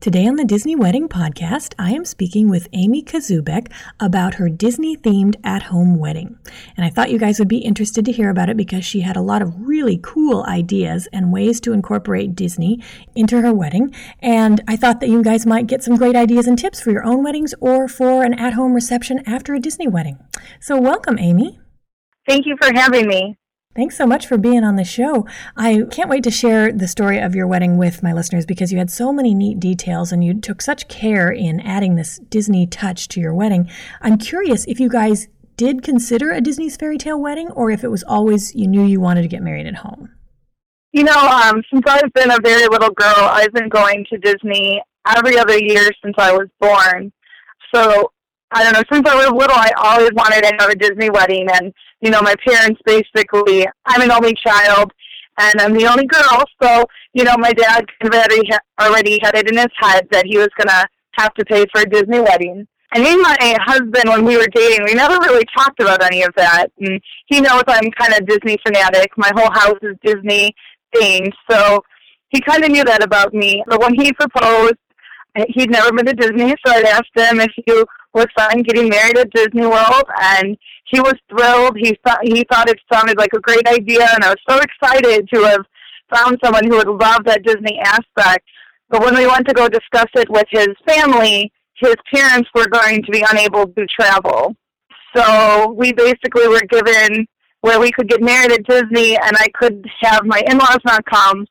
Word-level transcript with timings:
Today 0.00 0.26
on 0.26 0.36
the 0.36 0.46
Disney 0.46 0.74
Wedding 0.74 1.10
Podcast, 1.10 1.74
I 1.78 1.90
am 1.90 2.06
speaking 2.06 2.48
with 2.48 2.68
Amy 2.72 3.02
Kazubek 3.02 3.70
about 4.00 4.36
her 4.36 4.48
Disney 4.48 4.96
themed 4.96 5.36
at 5.44 5.64
home 5.64 5.98
wedding. 5.98 6.38
And 6.74 6.86
I 6.86 6.88
thought 6.88 7.10
you 7.10 7.18
guys 7.18 7.38
would 7.38 7.48
be 7.48 7.58
interested 7.58 8.06
to 8.06 8.12
hear 8.12 8.30
about 8.30 8.48
it 8.48 8.56
because 8.56 8.82
she 8.82 9.02
had 9.02 9.18
a 9.18 9.20
lot 9.20 9.42
of 9.42 9.52
really 9.58 10.00
cool 10.02 10.42
ideas 10.44 11.06
and 11.12 11.34
ways 11.34 11.60
to 11.60 11.74
incorporate 11.74 12.34
Disney 12.34 12.82
into 13.14 13.42
her 13.42 13.52
wedding. 13.52 13.94
And 14.20 14.62
I 14.66 14.76
thought 14.76 15.00
that 15.00 15.10
you 15.10 15.22
guys 15.22 15.44
might 15.44 15.66
get 15.66 15.84
some 15.84 15.96
great 15.96 16.16
ideas 16.16 16.46
and 16.46 16.58
tips 16.58 16.80
for 16.80 16.90
your 16.90 17.04
own 17.04 17.22
weddings 17.22 17.52
or 17.60 17.86
for 17.86 18.24
an 18.24 18.32
at 18.32 18.54
home 18.54 18.72
reception 18.72 19.22
after 19.26 19.52
a 19.52 19.60
Disney 19.60 19.86
wedding. 19.86 20.18
So, 20.60 20.80
welcome, 20.80 21.18
Amy. 21.18 21.60
Thank 22.26 22.46
you 22.46 22.56
for 22.58 22.72
having 22.72 23.06
me. 23.06 23.36
Thanks 23.80 23.96
so 23.96 24.04
much 24.04 24.26
for 24.26 24.36
being 24.36 24.62
on 24.62 24.76
the 24.76 24.84
show. 24.84 25.24
I 25.56 25.84
can't 25.90 26.10
wait 26.10 26.22
to 26.24 26.30
share 26.30 26.70
the 26.70 26.86
story 26.86 27.18
of 27.18 27.34
your 27.34 27.46
wedding 27.46 27.78
with 27.78 28.02
my 28.02 28.12
listeners 28.12 28.44
because 28.44 28.70
you 28.70 28.76
had 28.76 28.90
so 28.90 29.10
many 29.10 29.32
neat 29.32 29.58
details 29.58 30.12
and 30.12 30.22
you 30.22 30.38
took 30.38 30.60
such 30.60 30.86
care 30.88 31.30
in 31.30 31.60
adding 31.60 31.94
this 31.94 32.18
Disney 32.18 32.66
touch 32.66 33.08
to 33.08 33.20
your 33.20 33.32
wedding. 33.32 33.70
I'm 34.02 34.18
curious 34.18 34.66
if 34.66 34.80
you 34.80 34.90
guys 34.90 35.28
did 35.56 35.82
consider 35.82 36.30
a 36.30 36.42
Disney's 36.42 36.76
fairy 36.76 36.98
tale 36.98 37.18
wedding 37.18 37.50
or 37.52 37.70
if 37.70 37.82
it 37.82 37.88
was 37.88 38.02
always 38.02 38.54
you 38.54 38.68
knew 38.68 38.84
you 38.84 39.00
wanted 39.00 39.22
to 39.22 39.28
get 39.28 39.42
married 39.42 39.66
at 39.66 39.76
home. 39.76 40.10
You 40.92 41.04
know, 41.04 41.16
um, 41.16 41.62
since 41.72 41.84
I've 41.86 42.12
been 42.12 42.32
a 42.32 42.38
very 42.42 42.68
little 42.68 42.90
girl, 42.90 43.16
I've 43.16 43.54
been 43.54 43.70
going 43.70 44.04
to 44.10 44.18
Disney 44.18 44.82
every 45.08 45.38
other 45.38 45.58
year 45.58 45.88
since 46.04 46.16
I 46.18 46.32
was 46.32 46.48
born. 46.60 47.10
So 47.74 48.12
I 48.52 48.64
don't 48.64 48.72
know, 48.72 48.82
since 48.92 49.08
I 49.08 49.14
was 49.14 49.30
little, 49.30 49.56
I 49.56 49.70
always 49.78 50.10
wanted 50.14 50.42
to 50.42 50.52
have 50.58 50.70
a 50.70 50.76
Disney 50.76 51.10
wedding. 51.10 51.46
And, 51.54 51.72
you 52.00 52.10
know, 52.10 52.20
my 52.22 52.34
parents 52.46 52.80
basically, 52.84 53.66
I'm 53.86 54.02
an 54.02 54.10
only 54.10 54.34
child 54.34 54.92
and 55.38 55.60
I'm 55.60 55.74
the 55.74 55.86
only 55.86 56.06
girl. 56.06 56.44
So, 56.62 56.84
you 57.12 57.24
know, 57.24 57.36
my 57.38 57.52
dad 57.52 57.86
kind 58.00 58.14
already, 58.14 58.48
already 58.80 59.18
had 59.22 59.36
it 59.36 59.48
in 59.48 59.56
his 59.56 59.72
head 59.76 60.08
that 60.10 60.26
he 60.26 60.36
was 60.36 60.48
going 60.56 60.68
to 60.68 60.88
have 61.12 61.34
to 61.34 61.44
pay 61.44 61.64
for 61.72 61.82
a 61.82 61.88
Disney 61.88 62.20
wedding. 62.20 62.66
And 62.92 63.04
me 63.04 63.12
and 63.12 63.22
my 63.22 63.56
husband, 63.64 64.08
when 64.08 64.24
we 64.24 64.36
were 64.36 64.48
dating, 64.52 64.84
we 64.84 64.94
never 64.94 65.14
really 65.20 65.46
talked 65.56 65.80
about 65.80 66.02
any 66.02 66.22
of 66.22 66.34
that. 66.36 66.68
And 66.80 67.00
he 67.26 67.40
knows 67.40 67.62
I'm 67.68 67.90
kind 67.92 68.14
of 68.14 68.26
Disney 68.26 68.58
fanatic. 68.66 69.12
My 69.16 69.30
whole 69.36 69.50
house 69.52 69.78
is 69.82 69.96
Disney 70.04 70.52
themed. 70.94 71.32
So 71.48 71.84
he 72.30 72.40
kind 72.40 72.64
of 72.64 72.70
knew 72.70 72.82
that 72.84 73.04
about 73.04 73.32
me. 73.32 73.62
But 73.68 73.80
when 73.80 73.94
he 73.94 74.12
proposed, 74.12 74.74
he'd 75.50 75.70
never 75.70 75.92
been 75.92 76.06
to 76.06 76.12
Disney, 76.12 76.54
so 76.64 76.72
I 76.72 76.80
asked 76.80 77.10
him 77.14 77.38
if 77.40 77.52
he 77.54 77.62
was 78.14 78.26
fun 78.36 78.62
getting 78.62 78.88
married 78.88 79.18
at 79.18 79.30
Disney 79.30 79.66
World, 79.66 80.04
and 80.20 80.56
he 80.84 81.00
was 81.00 81.14
thrilled. 81.28 81.76
He 81.76 81.96
thought 82.04 82.20
he 82.22 82.44
thought 82.50 82.68
it 82.68 82.80
sounded 82.92 83.18
like 83.18 83.32
a 83.34 83.40
great 83.40 83.66
idea, 83.66 84.06
and 84.12 84.24
I 84.24 84.30
was 84.30 84.42
so 84.48 84.58
excited 84.58 85.28
to 85.32 85.42
have 85.44 85.64
found 86.12 86.38
someone 86.42 86.64
who 86.64 86.76
would 86.76 86.88
love 86.88 87.24
that 87.24 87.44
Disney 87.44 87.78
aspect. 87.78 88.44
But 88.88 89.02
when 89.02 89.14
we 89.14 89.26
went 89.26 89.46
to 89.46 89.54
go 89.54 89.68
discuss 89.68 90.08
it 90.14 90.28
with 90.28 90.46
his 90.50 90.68
family, 90.86 91.52
his 91.74 91.94
parents 92.12 92.50
were 92.54 92.68
going 92.68 93.02
to 93.02 93.12
be 93.12 93.24
unable 93.30 93.66
to 93.66 93.86
travel. 93.86 94.56
So 95.14 95.72
we 95.76 95.92
basically 95.92 96.48
were 96.48 96.62
given 96.68 97.26
where 97.60 97.78
we 97.78 97.92
could 97.92 98.08
get 98.08 98.22
married 98.22 98.52
at 98.52 98.66
Disney, 98.66 99.16
and 99.16 99.36
I 99.36 99.48
could 99.54 99.86
have 100.00 100.24
my 100.24 100.42
in-laws 100.46 100.80
not 100.84 101.04
come, 101.04 101.46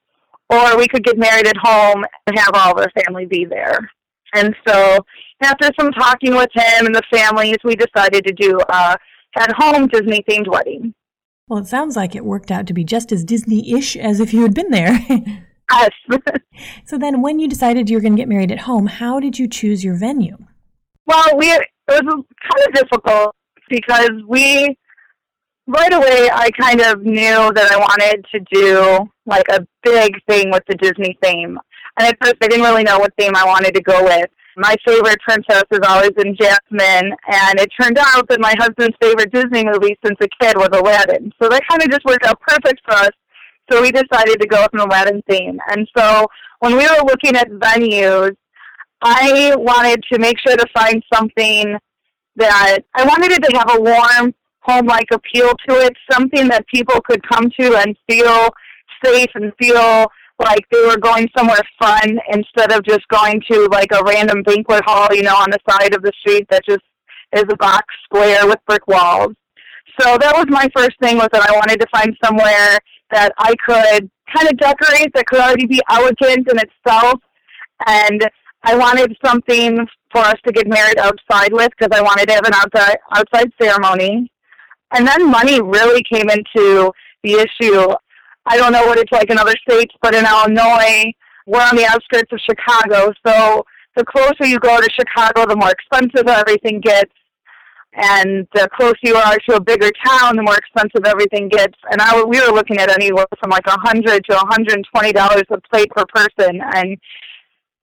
or 0.49 0.77
we 0.77 0.87
could 0.87 1.03
get 1.03 1.17
married 1.17 1.47
at 1.47 1.57
home 1.57 2.03
and 2.27 2.37
have 2.37 2.51
all 2.53 2.71
of 2.71 2.77
our 2.79 2.91
family 3.05 3.25
be 3.25 3.45
there. 3.45 3.89
And 4.33 4.55
so 4.67 4.99
after 5.41 5.69
some 5.79 5.91
talking 5.91 6.35
with 6.35 6.49
him 6.53 6.85
and 6.85 6.95
the 6.95 7.01
families, 7.11 7.57
we 7.63 7.75
decided 7.75 8.25
to 8.25 8.33
do 8.33 8.59
a 8.69 8.97
at-home 9.37 9.87
Disney-themed 9.87 10.47
wedding. 10.47 10.93
Well, 11.47 11.59
it 11.59 11.67
sounds 11.67 11.95
like 11.95 12.15
it 12.15 12.25
worked 12.25 12.51
out 12.51 12.67
to 12.67 12.73
be 12.73 12.83
just 12.83 13.11
as 13.11 13.23
Disney-ish 13.23 13.95
as 13.95 14.19
if 14.19 14.33
you 14.33 14.41
had 14.43 14.53
been 14.53 14.69
there. 14.69 14.99
yes. 15.71 15.89
so 16.85 16.97
then 16.97 17.21
when 17.21 17.39
you 17.39 17.47
decided 17.47 17.89
you 17.89 17.97
were 17.97 18.01
going 18.01 18.13
to 18.13 18.21
get 18.21 18.29
married 18.29 18.51
at 18.51 18.61
home, 18.61 18.87
how 18.87 19.19
did 19.19 19.39
you 19.39 19.47
choose 19.47 19.83
your 19.83 19.95
venue? 19.95 20.37
Well, 21.05 21.37
we 21.37 21.51
it 21.51 21.65
was 21.87 22.01
kind 22.03 22.67
of 22.67 22.73
difficult 22.73 23.35
because 23.67 24.11
we 24.27 24.77
right 25.65 25.93
away 25.93 26.29
I 26.31 26.49
kind 26.51 26.81
of 26.81 27.01
knew 27.01 27.51
that 27.53 27.71
I 27.71 27.77
wanted 27.77 28.25
to 28.31 28.39
do 28.51 29.09
like 29.25 29.45
a 29.49 29.65
big 29.83 30.13
thing 30.27 30.51
with 30.51 30.63
the 30.67 30.75
Disney 30.75 31.17
theme. 31.23 31.57
And 31.97 32.07
at 32.07 32.17
first 32.21 32.35
I 32.41 32.47
didn't 32.47 32.65
really 32.65 32.83
know 32.83 32.99
what 32.99 33.13
theme 33.19 33.35
I 33.35 33.45
wanted 33.45 33.73
to 33.73 33.81
go 33.81 34.03
with 34.03 34.29
my 34.57 34.75
favorite 34.85 35.19
princess 35.21 35.63
has 35.71 35.79
always 35.87 36.11
been 36.11 36.35
Jasmine, 36.35 37.13
and 37.31 37.59
it 37.59 37.69
turned 37.79 37.97
out 37.99 38.27
that 38.29 38.39
my 38.39 38.53
husband's 38.57 38.97
favorite 39.01 39.31
Disney 39.31 39.63
movie 39.65 39.97
since 40.03 40.17
a 40.21 40.27
kid 40.41 40.57
was 40.57 40.69
Aladdin. 40.73 41.31
So 41.41 41.49
that 41.49 41.63
kind 41.69 41.81
of 41.81 41.89
just 41.89 42.05
worked 42.05 42.25
out 42.25 42.39
perfect 42.41 42.81
for 42.85 42.93
us. 42.93 43.11
So 43.71 43.81
we 43.81 43.91
decided 43.91 44.41
to 44.41 44.47
go 44.47 44.63
with 44.63 44.73
an 44.73 44.79
Aladdin 44.79 45.21
theme. 45.29 45.59
And 45.69 45.87
so 45.95 46.27
when 46.59 46.75
we 46.75 46.83
were 46.83 47.05
looking 47.05 47.35
at 47.35 47.49
venues, 47.49 48.35
I 49.01 49.53
wanted 49.55 50.03
to 50.11 50.19
make 50.19 50.39
sure 50.39 50.57
to 50.57 50.65
find 50.73 51.03
something 51.13 51.77
that 52.35 52.79
I 52.95 53.05
wanted 53.05 53.31
it 53.31 53.43
to 53.43 53.57
have 53.57 53.75
a 53.75 53.81
warm, 53.81 54.33
home-like 54.61 55.07
appeal 55.11 55.49
to 55.67 55.75
it, 55.75 55.93
something 56.11 56.47
that 56.49 56.65
people 56.67 56.99
could 57.01 57.21
come 57.27 57.49
to 57.59 57.77
and 57.77 57.95
feel 58.09 58.49
safe 59.03 59.29
and 59.35 59.53
feel 59.61 60.07
like 60.39 60.65
they 60.71 60.85
were 60.85 60.97
going 60.97 61.27
somewhere 61.37 61.61
fun 61.81 62.19
instead 62.31 62.71
of 62.71 62.83
just 62.83 63.07
going 63.09 63.41
to 63.51 63.67
like 63.71 63.91
a 63.91 64.03
random 64.03 64.41
banquet 64.43 64.83
hall, 64.85 65.07
you 65.11 65.23
know, 65.23 65.35
on 65.35 65.49
the 65.51 65.59
side 65.69 65.93
of 65.93 66.01
the 66.01 66.11
street 66.19 66.45
that 66.49 66.63
just 66.67 66.81
is 67.35 67.43
a 67.49 67.55
box 67.57 67.85
square 68.05 68.47
with 68.47 68.59
brick 68.67 68.87
walls. 68.87 69.33
So 69.99 70.17
that 70.17 70.33
was 70.35 70.45
my 70.49 70.69
first 70.75 70.97
thing 71.01 71.17
was 71.17 71.29
that 71.33 71.49
I 71.49 71.51
wanted 71.51 71.79
to 71.81 71.87
find 71.91 72.15
somewhere 72.23 72.79
that 73.11 73.33
I 73.37 73.53
could 73.65 74.09
kind 74.33 74.47
of 74.47 74.57
decorate 74.57 75.13
that 75.13 75.25
could 75.27 75.39
already 75.39 75.65
be 75.65 75.81
elegant 75.89 76.47
in 76.49 76.59
itself. 76.59 77.19
And 77.85 78.29
I 78.63 78.75
wanted 78.75 79.15
something 79.23 79.85
for 80.11 80.21
us 80.21 80.35
to 80.45 80.53
get 80.53 80.67
married 80.67 80.97
outside 80.99 81.53
with 81.53 81.71
because 81.77 81.97
I 81.97 82.01
wanted 82.01 82.27
to 82.27 82.35
have 82.35 82.45
an 82.45 82.53
outside 82.53 82.97
outside 83.15 83.51
ceremony. 83.61 84.31
And 84.91 85.07
then 85.07 85.29
money 85.29 85.61
really 85.61 86.03
came 86.11 86.29
into 86.29 86.91
the 87.23 87.33
issue. 87.33 87.87
I 88.49 88.57
don't 88.57 88.73
know 88.73 88.85
what 88.87 88.97
it's 88.97 89.11
like 89.11 89.29
in 89.29 89.37
other 89.37 89.55
states, 89.69 89.93
but 90.01 90.15
in 90.15 90.25
Illinois, 90.25 91.13
we're 91.45 91.61
on 91.61 91.75
the 91.75 91.85
outskirts 91.85 92.31
of 92.33 92.39
Chicago. 92.41 93.13
So 93.25 93.63
the 93.95 94.03
closer 94.03 94.45
you 94.45 94.59
go 94.59 94.81
to 94.81 94.89
Chicago, 94.89 95.45
the 95.45 95.55
more 95.55 95.69
expensive 95.69 96.27
everything 96.27 96.81
gets. 96.81 97.11
And 97.93 98.47
the 98.53 98.67
closer 98.75 98.97
you 99.03 99.15
are 99.15 99.37
to 99.49 99.55
a 99.55 99.61
bigger 99.61 99.91
town, 100.05 100.35
the 100.35 100.43
more 100.43 100.57
expensive 100.57 101.05
everything 101.05 101.47
gets. 101.47 101.77
And 101.91 102.01
I, 102.01 102.23
we 102.23 102.39
were 102.41 102.53
looking 102.53 102.77
at 102.77 102.89
anywhere 102.89 103.25
from 103.39 103.51
like 103.51 103.67
a 103.67 103.79
hundred 103.79 104.23
to 104.29 104.35
a 104.35 104.47
hundred 104.47 104.73
and 104.73 104.85
twenty 104.93 105.11
dollars 105.11 105.43
a 105.49 105.59
plate 105.71 105.89
per 105.91 106.05
person. 106.05 106.61
And 106.75 106.97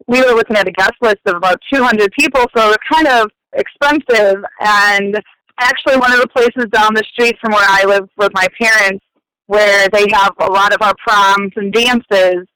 we 0.09 0.21
were 0.22 0.34
looking 0.34 0.56
at 0.56 0.69
a 0.69 0.72
guest 0.72 0.94
list 1.00 1.21
of 1.26 1.37
about 1.37 1.60
200 1.72 2.11
people, 2.19 2.44
so 2.56 2.70
it 2.70 2.76
was 2.76 2.79
kind 2.93 3.06
of 3.08 3.31
expensive. 3.52 4.44
And 4.61 5.20
actually, 5.58 5.96
one 5.96 6.12
of 6.12 6.20
the 6.20 6.29
places 6.29 6.67
down 6.73 6.94
the 6.94 7.05
street 7.12 7.37
from 7.41 7.52
where 7.52 7.67
I 7.69 7.85
live 7.85 8.08
with 8.17 8.31
my 8.35 8.46
parents, 8.61 9.05
where 9.46 9.88
they 9.88 10.06
have 10.12 10.32
a 10.40 10.50
lot 10.50 10.72
of 10.72 10.82
our 10.82 10.94
proms 11.06 11.52
and 11.56 11.72
dances. 11.72 12.46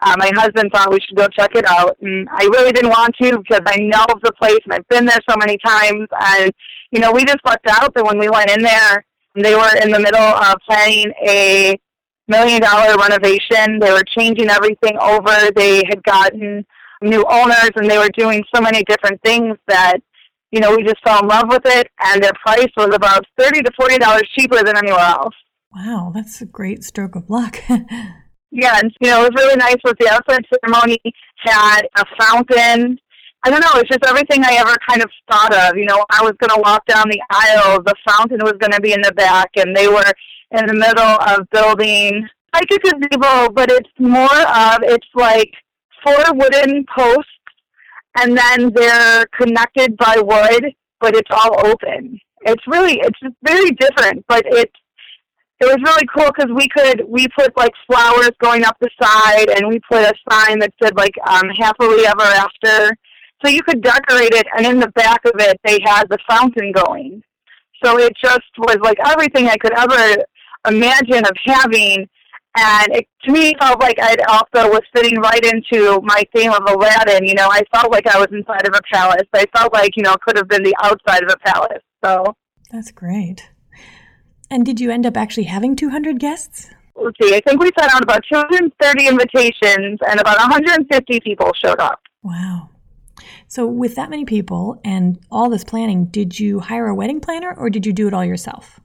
Uh, 0.00 0.16
my 0.18 0.30
husband 0.34 0.70
thought 0.72 0.90
we 0.90 1.00
should 1.00 1.16
go 1.16 1.28
check 1.28 1.54
it 1.54 1.64
out, 1.66 1.96
and 2.00 2.28
I 2.30 2.44
really 2.44 2.72
didn't 2.72 2.90
want 2.90 3.14
to 3.22 3.38
because 3.38 3.60
I 3.66 3.76
know 3.76 4.04
the 4.22 4.32
place 4.32 4.58
and 4.64 4.74
I've 4.74 4.88
been 4.88 5.06
there 5.06 5.20
so 5.28 5.36
many 5.38 5.58
times. 5.58 6.08
And 6.18 6.52
you 6.90 7.00
know, 7.00 7.12
we 7.12 7.24
just 7.24 7.38
lucked 7.44 7.68
out 7.68 7.94
that 7.94 8.04
when 8.04 8.18
we 8.18 8.28
went 8.28 8.50
in 8.50 8.62
there, 8.62 9.04
they 9.36 9.54
were 9.54 9.76
in 9.82 9.90
the 9.90 10.00
middle 10.00 10.20
of 10.20 10.56
planning 10.66 11.12
a 11.26 11.78
million 12.26 12.60
dollar 12.60 12.96
renovation. 12.96 13.78
They 13.78 13.92
were 13.92 14.04
changing 14.18 14.50
everything 14.50 14.98
over. 15.00 15.50
They 15.54 15.84
had 15.88 16.02
gotten 16.02 16.66
new 17.00 17.24
owners, 17.30 17.70
and 17.76 17.88
they 17.88 17.98
were 17.98 18.10
doing 18.16 18.42
so 18.54 18.60
many 18.60 18.82
different 18.84 19.20
things 19.22 19.56
that 19.68 19.98
you 20.50 20.60
know 20.60 20.74
we 20.74 20.82
just 20.82 21.02
fell 21.04 21.20
in 21.22 21.28
love 21.28 21.46
with 21.48 21.62
it. 21.64 21.88
And 22.00 22.22
their 22.22 22.32
price 22.44 22.70
was 22.76 22.92
about 22.92 23.24
thirty 23.38 23.62
to 23.62 23.70
forty 23.78 23.98
dollars 23.98 24.28
cheaper 24.36 24.62
than 24.64 24.76
anywhere 24.76 24.98
else. 24.98 25.34
Wow, 25.74 26.12
that's 26.14 26.40
a 26.40 26.46
great 26.46 26.84
stroke 26.84 27.16
of 27.16 27.30
luck. 27.30 27.58
yeah, 27.68 28.78
and 28.78 28.92
you 29.00 29.10
know, 29.10 29.24
it 29.24 29.32
was 29.32 29.42
really 29.42 29.56
nice 29.56 29.76
with 29.84 29.96
the 29.98 30.08
outside 30.08 30.44
ceremony 30.62 30.98
had 31.44 31.82
a 31.96 32.04
fountain 32.20 32.98
I 33.44 33.50
don't 33.50 33.60
know, 33.60 33.80
it's 33.80 33.88
just 33.88 34.06
everything 34.06 34.44
I 34.44 34.54
ever 34.54 34.76
kind 34.88 35.02
of 35.02 35.10
thought 35.28 35.52
of. 35.52 35.76
You 35.76 35.86
know, 35.86 36.04
I 36.10 36.22
was 36.22 36.34
going 36.38 36.54
to 36.54 36.60
walk 36.60 36.86
down 36.86 37.08
the 37.08 37.20
aisle, 37.30 37.82
the 37.82 37.94
fountain 38.06 38.38
was 38.42 38.54
going 38.60 38.70
to 38.70 38.80
be 38.80 38.92
in 38.92 39.00
the 39.00 39.12
back, 39.12 39.50
and 39.56 39.74
they 39.74 39.88
were 39.88 40.04
in 40.52 40.66
the 40.66 40.74
middle 40.74 41.02
of 41.02 41.50
building 41.50 42.28
like 42.54 42.70
a 42.70 42.78
gazebo, 42.78 43.50
but 43.50 43.70
it's 43.70 43.88
more 43.98 44.32
of, 44.32 44.78
it's 44.82 45.08
like 45.14 45.50
four 46.04 46.22
wooden 46.34 46.84
posts, 46.96 47.30
and 48.18 48.38
then 48.38 48.72
they're 48.74 49.26
connected 49.36 49.96
by 49.96 50.16
wood, 50.18 50.72
but 51.00 51.16
it's 51.16 51.30
all 51.32 51.66
open. 51.66 52.20
It's 52.42 52.62
really, 52.68 53.00
it's 53.00 53.18
very 53.42 53.72
different, 53.72 54.24
but 54.28 54.44
it's, 54.46 54.72
it 55.62 55.66
was 55.66 55.78
really 55.84 56.06
cool 56.14 56.30
because 56.36 56.50
we 56.54 56.68
could 56.68 57.02
we 57.08 57.28
put 57.38 57.56
like 57.56 57.72
flowers 57.86 58.32
going 58.40 58.64
up 58.64 58.76
the 58.80 58.90
side 59.00 59.48
and 59.50 59.68
we 59.68 59.80
put 59.90 60.02
a 60.02 60.12
sign 60.30 60.58
that 60.58 60.72
said 60.82 60.96
like 60.96 61.14
um 61.26 61.48
happily 61.50 62.06
ever 62.06 62.22
after 62.22 62.96
so 63.44 63.50
you 63.50 63.62
could 63.62 63.82
decorate 63.82 64.34
it, 64.34 64.46
and 64.56 64.66
in 64.66 64.78
the 64.78 64.90
back 64.92 65.24
of 65.24 65.32
it, 65.38 65.60
they 65.64 65.78
had 65.84 66.04
the 66.08 66.18
fountain 66.28 66.72
going. 66.72 67.22
So 67.84 67.98
it 67.98 68.12
just 68.22 68.50
was 68.58 68.76
like 68.82 68.98
everything 69.04 69.48
I 69.48 69.56
could 69.56 69.76
ever 69.76 70.22
imagine 70.68 71.24
of 71.24 71.32
having. 71.44 72.08
And 72.56 72.94
it, 72.94 73.08
to 73.24 73.32
me, 73.32 73.54
felt 73.58 73.80
like 73.80 73.98
I 73.98 74.14
also 74.28 74.68
was 74.70 74.82
fitting 74.94 75.18
right 75.18 75.44
into 75.44 76.00
my 76.02 76.22
theme 76.34 76.52
of 76.52 76.62
Aladdin. 76.68 77.26
You 77.26 77.34
know, 77.34 77.48
I 77.50 77.62
felt 77.74 77.90
like 77.90 78.06
I 78.06 78.18
was 78.18 78.28
inside 78.30 78.68
of 78.68 78.74
a 78.74 78.94
palace. 78.94 79.26
I 79.34 79.46
felt 79.56 79.72
like, 79.72 79.96
you 79.96 80.02
know, 80.02 80.12
it 80.12 80.20
could 80.20 80.36
have 80.36 80.48
been 80.48 80.62
the 80.62 80.76
outside 80.82 81.24
of 81.24 81.30
a 81.30 81.38
palace. 81.38 81.82
So 82.04 82.36
that's 82.70 82.92
great. 82.92 83.50
And 84.52 84.66
did 84.66 84.78
you 84.80 84.90
end 84.90 85.06
up 85.06 85.16
actually 85.16 85.44
having 85.44 85.74
200 85.74 86.20
guests? 86.20 86.68
Let's 86.94 87.16
see. 87.18 87.34
I 87.34 87.40
think 87.40 87.58
we 87.58 87.70
sent 87.78 87.94
out 87.94 88.02
about 88.02 88.22
230 88.30 89.08
invitations, 89.08 89.98
and 90.06 90.20
about 90.20 90.36
150 90.36 91.20
people 91.20 91.52
showed 91.54 91.80
up. 91.80 92.00
Wow. 92.22 92.68
So, 93.48 93.66
with 93.66 93.94
that 93.94 94.10
many 94.10 94.26
people 94.26 94.78
and 94.84 95.18
all 95.30 95.48
this 95.48 95.64
planning, 95.64 96.04
did 96.04 96.38
you 96.38 96.60
hire 96.60 96.86
a 96.88 96.94
wedding 96.94 97.18
planner 97.18 97.54
or 97.54 97.70
did 97.70 97.86
you 97.86 97.94
do 97.94 98.06
it 98.08 98.12
all 98.12 98.26
yourself? 98.26 98.78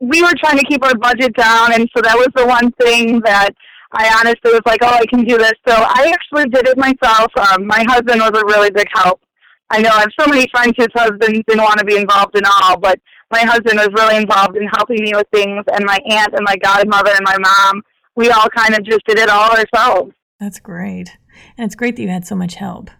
We 0.00 0.20
were 0.20 0.34
trying 0.38 0.58
to 0.58 0.64
keep 0.66 0.84
our 0.84 0.94
budget 0.94 1.34
down, 1.34 1.72
and 1.72 1.88
so 1.96 2.02
that 2.02 2.16
was 2.16 2.28
the 2.36 2.46
one 2.46 2.70
thing 2.72 3.20
that 3.24 3.52
I 3.92 4.14
honestly 4.18 4.52
was 4.52 4.60
like, 4.66 4.80
oh, 4.82 4.98
I 5.00 5.06
can 5.06 5.24
do 5.24 5.38
this. 5.38 5.54
So 5.66 5.74
I 5.76 6.12
actually 6.12 6.50
did 6.50 6.68
it 6.68 6.76
myself. 6.76 7.32
Um, 7.38 7.66
my 7.66 7.82
husband 7.88 8.20
was 8.20 8.32
a 8.38 8.44
really 8.44 8.70
big 8.70 8.86
help. 8.92 9.22
I 9.70 9.80
know 9.80 9.90
I 9.90 10.00
have 10.00 10.10
so 10.18 10.26
many 10.26 10.46
friends 10.52 10.74
whose 10.76 10.88
husbands 10.94 11.40
didn't 11.46 11.62
want 11.62 11.78
to 11.78 11.86
be 11.86 11.96
involved 11.96 12.36
in 12.36 12.44
all, 12.44 12.78
but 12.78 13.00
my 13.30 13.40
husband 13.40 13.78
was 13.78 13.90
really 13.94 14.16
involved 14.16 14.56
in 14.56 14.66
helping 14.76 15.02
me 15.02 15.12
with 15.14 15.26
things, 15.32 15.64
and 15.72 15.84
my 15.84 15.98
aunt 16.10 16.34
and 16.34 16.44
my 16.44 16.56
godmother 16.56 17.12
and 17.12 17.24
my 17.24 17.38
mom, 17.38 17.82
we 18.16 18.30
all 18.30 18.48
kind 18.48 18.74
of 18.74 18.84
just 18.84 19.06
did 19.06 19.18
it 19.18 19.28
all 19.28 19.50
ourselves. 19.50 20.12
That's 20.38 20.58
great. 20.58 21.16
And 21.56 21.64
it's 21.66 21.74
great 21.74 21.96
that 21.96 22.02
you 22.02 22.08
had 22.08 22.26
so 22.26 22.34
much 22.34 22.56
help. 22.56 22.90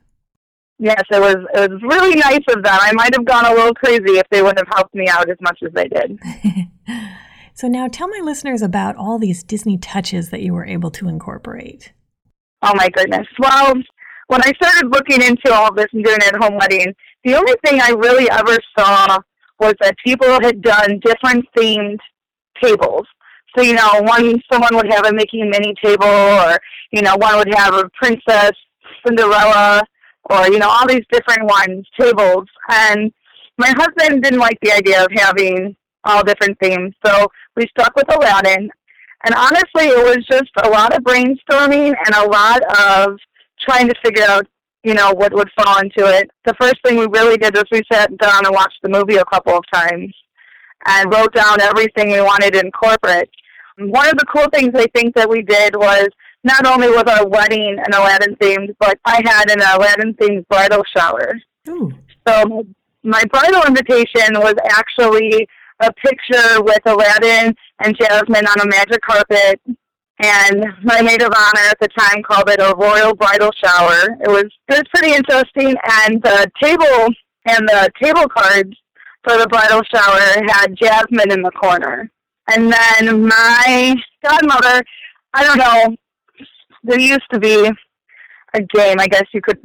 Yes, 0.78 1.02
it 1.10 1.20
was 1.20 1.36
it 1.54 1.70
was 1.70 1.82
really 1.82 2.16
nice 2.16 2.44
of 2.48 2.62
them. 2.62 2.78
I 2.80 2.92
might 2.92 3.14
have 3.14 3.26
gone 3.26 3.44
a 3.44 3.52
little 3.54 3.74
crazy 3.74 4.18
if 4.18 4.26
they 4.30 4.42
wouldn't 4.42 4.66
have 4.66 4.74
helped 4.74 4.94
me 4.94 5.08
out 5.08 5.28
as 5.28 5.36
much 5.42 5.58
as 5.62 5.72
they 5.74 5.88
did. 5.88 6.18
so 7.54 7.68
now 7.68 7.86
tell 7.86 8.08
my 8.08 8.20
listeners 8.22 8.62
about 8.62 8.96
all 8.96 9.18
these 9.18 9.42
Disney 9.42 9.76
touches 9.76 10.30
that 10.30 10.40
you 10.40 10.54
were 10.54 10.64
able 10.64 10.90
to 10.92 11.06
incorporate. 11.06 11.92
Oh 12.62 12.72
my 12.74 12.88
goodness. 12.88 13.26
Well, 13.38 13.74
when 14.28 14.42
I 14.42 14.52
started 14.62 14.90
looking 14.90 15.22
into 15.22 15.52
all 15.52 15.74
this 15.74 15.86
and 15.92 16.02
doing 16.02 16.18
at 16.22 16.36
home 16.36 16.56
weddings, 16.56 16.94
the 17.24 17.34
only 17.34 17.54
thing 17.64 17.80
I 17.82 17.90
really 17.90 18.30
ever 18.30 18.56
saw 18.78 19.18
was 19.60 19.74
that 19.80 19.94
people 20.04 20.28
had 20.40 20.62
done 20.62 21.00
different 21.04 21.46
themed 21.56 21.98
tables. 22.62 23.06
So, 23.56 23.62
you 23.62 23.74
know, 23.74 24.00
one 24.02 24.40
someone 24.50 24.74
would 24.76 24.90
have 24.92 25.06
a 25.06 25.12
Mickey 25.12 25.40
and 25.40 25.50
Minnie 25.50 25.74
table 25.82 26.06
or, 26.06 26.58
you 26.92 27.02
know, 27.02 27.16
one 27.16 27.36
would 27.36 27.52
have 27.54 27.74
a 27.74 27.88
princess 28.00 28.52
Cinderella 29.06 29.82
or 30.28 30.46
you 30.48 30.58
know 30.58 30.68
all 30.68 30.86
these 30.86 31.04
different 31.10 31.44
ones 31.44 31.86
tables 31.98 32.46
and 32.68 33.12
my 33.58 33.72
husband 33.76 34.22
didn't 34.22 34.38
like 34.38 34.58
the 34.62 34.72
idea 34.72 35.02
of 35.02 35.08
having 35.12 35.74
all 36.04 36.22
different 36.22 36.56
themes 36.60 36.94
so 37.04 37.26
we 37.56 37.66
stuck 37.68 37.94
with 37.96 38.12
aladdin 38.14 38.70
and 39.24 39.34
honestly 39.34 39.86
it 39.86 40.04
was 40.04 40.24
just 40.30 40.50
a 40.64 40.68
lot 40.68 40.94
of 40.94 41.02
brainstorming 41.02 41.94
and 42.06 42.14
a 42.14 42.28
lot 42.28 42.62
of 42.78 43.18
trying 43.60 43.88
to 43.88 43.94
figure 44.04 44.24
out 44.24 44.46
you 44.82 44.94
know 44.94 45.12
what 45.12 45.32
would 45.34 45.50
fall 45.58 45.78
into 45.78 46.06
it 46.06 46.30
the 46.44 46.54
first 46.60 46.76
thing 46.84 46.96
we 46.96 47.06
really 47.06 47.36
did 47.36 47.54
was 47.54 47.64
we 47.70 47.82
sat 47.92 48.16
down 48.18 48.46
and 48.46 48.54
watched 48.54 48.78
the 48.82 48.88
movie 48.88 49.16
a 49.16 49.24
couple 49.26 49.56
of 49.56 49.64
times 49.72 50.14
and 50.86 51.12
wrote 51.12 51.34
down 51.34 51.60
everything 51.60 52.10
we 52.10 52.20
wanted 52.20 52.54
in 52.56 52.70
corporate 52.72 53.30
one 53.78 54.08
of 54.08 54.16
the 54.16 54.26
cool 54.26 54.48
things 54.52 54.70
i 54.74 54.86
think 54.94 55.14
that 55.14 55.28
we 55.28 55.42
did 55.42 55.74
was 55.76 56.08
not 56.44 56.66
only 56.66 56.88
was 56.88 57.04
our 57.06 57.26
wedding 57.26 57.78
an 57.78 57.92
Aladdin 57.92 58.34
themed, 58.36 58.74
but 58.78 58.98
I 59.04 59.22
had 59.24 59.50
an 59.50 59.60
Aladdin 59.60 60.14
themed 60.14 60.46
bridal 60.48 60.82
shower. 60.96 61.34
Ooh. 61.68 61.92
So 62.26 62.66
my 63.02 63.22
bridal 63.30 63.62
invitation 63.66 64.34
was 64.34 64.54
actually 64.70 65.46
a 65.80 65.92
picture 65.92 66.62
with 66.62 66.80
Aladdin 66.86 67.54
and 67.80 67.96
Jasmine 67.96 68.46
on 68.46 68.60
a 68.60 68.66
magic 68.66 69.00
carpet. 69.02 69.60
And 70.22 70.64
my 70.82 71.00
maid 71.00 71.22
of 71.22 71.32
honor 71.34 71.66
at 71.70 71.80
the 71.80 71.88
time 71.88 72.22
called 72.22 72.50
it 72.50 72.60
a 72.60 72.74
royal 72.76 73.14
bridal 73.14 73.50
shower. 73.64 74.16
It 74.20 74.28
was 74.28 74.44
it 74.68 74.74
was 74.74 74.82
pretty 74.94 75.14
interesting, 75.14 75.74
and 76.04 76.22
the 76.22 76.50
table 76.62 77.08
and 77.46 77.66
the 77.66 77.90
table 78.02 78.28
cards 78.28 78.76
for 79.24 79.38
the 79.38 79.46
bridal 79.48 79.82
shower 79.92 80.44
had 80.46 80.76
Jasmine 80.76 81.32
in 81.32 81.42
the 81.42 81.50
corner. 81.52 82.10
And 82.48 82.70
then 82.70 83.26
my 83.26 83.96
godmother, 84.22 84.82
I 85.32 85.44
don't 85.44 85.58
know, 85.58 85.96
there 86.82 87.00
used 87.00 87.28
to 87.32 87.38
be 87.38 87.70
a 88.54 88.60
game, 88.60 88.96
I 88.98 89.06
guess 89.06 89.24
you 89.32 89.40
could 89.40 89.58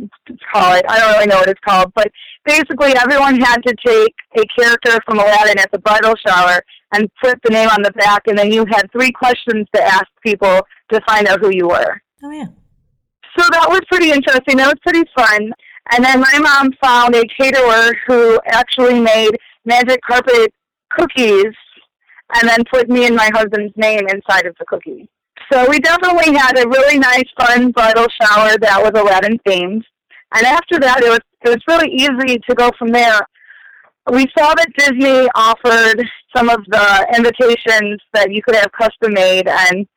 call 0.54 0.74
it. 0.74 0.86
I 0.88 1.00
don't 1.00 1.14
really 1.14 1.28
know 1.28 1.38
what 1.38 1.50
it's 1.50 1.60
called, 1.68 1.92
but 1.96 2.12
basically 2.46 2.94
everyone 2.96 3.40
had 3.40 3.58
to 3.64 3.76
take 3.86 4.14
a 4.38 4.46
character 4.58 5.00
from 5.06 5.20
Aladdin 5.20 5.60
at 5.60 5.72
the 5.72 5.80
bridal 5.80 6.16
shower 6.26 6.62
and 6.94 7.10
put 7.22 7.40
the 7.44 7.50
name 7.50 7.70
on 7.70 7.82
the 7.82 7.92
back, 7.92 8.24
and 8.28 8.38
then 8.38 8.52
you 8.52 8.66
had 8.70 8.92
three 8.92 9.12
questions 9.12 9.68
to 9.74 9.84
ask 9.84 10.08
people 10.24 10.62
to 10.92 11.02
find 11.08 11.28
out 11.28 11.40
who 11.40 11.52
you 11.54 11.68
were. 11.68 12.02
Oh 12.24 12.32
yeah. 12.32 12.48
So 13.38 13.46
that 13.52 13.68
was 13.70 13.82
pretty 13.90 14.12
interesting. 14.12 14.58
That 14.58 14.68
was 14.68 14.80
pretty 14.82 15.04
fun. 15.16 15.52
And 15.92 16.04
then 16.04 16.20
my 16.20 16.40
mom 16.40 16.72
found 16.82 17.16
a 17.16 17.24
caterer 17.40 17.94
who 18.08 18.40
actually 18.46 19.00
made 19.00 19.32
magic 19.66 20.00
carpet 20.02 20.54
cookies 20.90 21.54
and 22.34 22.50
then 22.50 22.64
put 22.72 22.90
me 22.90 23.06
and 23.06 23.16
my 23.16 23.30
husband's 23.34 23.74
name 23.76 24.08
inside 24.08 24.46
of 24.46 24.56
the 24.58 24.66
cookie. 24.66 25.10
So 25.52 25.70
we 25.70 25.80
definitely 25.80 26.36
had 26.36 26.58
a 26.58 26.68
really 26.68 26.98
nice, 26.98 27.26
fun 27.40 27.72
bridal 27.72 28.08
shower 28.22 28.58
that 28.58 28.82
was 28.82 28.92
Aladdin 28.96 29.40
themed. 29.48 29.84
And 30.34 30.46
after 30.46 30.80
that, 30.80 31.04
it 31.04 31.10
was 31.10 31.20
it 31.44 31.50
was 31.50 31.64
really 31.68 31.92
easy 31.92 32.40
to 32.50 32.56
go 32.56 32.72
from 32.78 32.90
there. 32.90 33.22
We 34.12 34.26
saw 34.38 34.54
that 34.56 34.68
Disney 34.78 35.28
offered 35.36 36.04
some 36.36 36.50
of 36.50 36.60
the 36.68 37.08
invitations 37.16 38.02
that 38.14 38.32
you 38.32 38.42
could 38.42 38.56
have 38.56 38.72
custom 38.72 39.14
made 39.14 39.48
and 39.48 39.88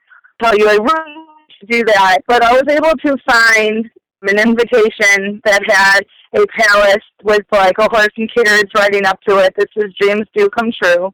tell 0.42 0.56
you 0.56 0.68
a 0.68 0.78
room 0.78 1.26
to 1.60 1.66
do 1.66 1.84
that. 1.84 2.18
But 2.26 2.42
I 2.42 2.52
was 2.52 2.64
able 2.68 2.96
to 2.96 3.16
find 3.26 3.90
an 4.22 4.38
invitation 4.38 5.40
that 5.44 5.62
had 5.66 6.00
a 6.34 6.46
palace 6.46 7.04
with 7.22 7.46
like 7.50 7.78
a 7.78 7.88
horse 7.88 8.08
and 8.16 8.30
carriage 8.34 8.70
riding 8.74 9.06
up 9.06 9.20
to 9.28 9.38
it. 9.38 9.54
This 9.56 9.68
is 9.76 9.94
dreams 10.00 10.26
do 10.36 10.48
come 10.50 10.70
true. 10.82 11.12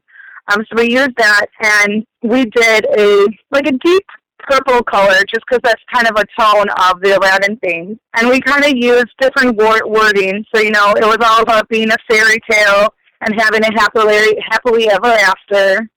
Um, 0.51 0.63
so 0.69 0.75
we 0.75 0.91
used 0.91 1.15
that 1.17 1.47
and 1.61 2.05
we 2.21 2.45
did 2.45 2.85
a 2.97 3.27
like 3.51 3.67
a 3.67 3.71
deep 3.71 4.05
purple 4.47 4.83
color 4.83 5.19
just 5.27 5.45
because 5.47 5.61
that's 5.63 5.81
kind 5.93 6.07
of 6.07 6.15
a 6.17 6.25
tone 6.39 6.67
of 6.89 7.01
the 7.01 7.17
Aladdin 7.17 7.57
theme. 7.57 7.99
And 8.15 8.29
we 8.29 8.41
kind 8.41 8.63
of 8.63 8.71
used 8.75 9.07
different 9.19 9.55
word 9.57 9.83
wording. 9.85 10.45
So, 10.53 10.61
you 10.61 10.71
know, 10.71 10.93
it 10.93 11.05
was 11.05 11.17
all 11.23 11.41
about 11.41 11.69
being 11.69 11.91
a 11.91 11.97
fairy 12.09 12.39
tale 12.49 12.93
and 13.21 13.39
having 13.39 13.63
a 13.63 13.73
happily, 13.73 14.37
happily 14.49 14.89
ever 14.89 15.07
after. 15.07 15.89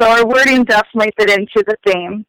So 0.00 0.08
our 0.08 0.26
wording 0.26 0.64
definitely 0.64 1.12
fit 1.18 1.30
into 1.30 1.64
the 1.66 1.76
theme. 1.86 2.26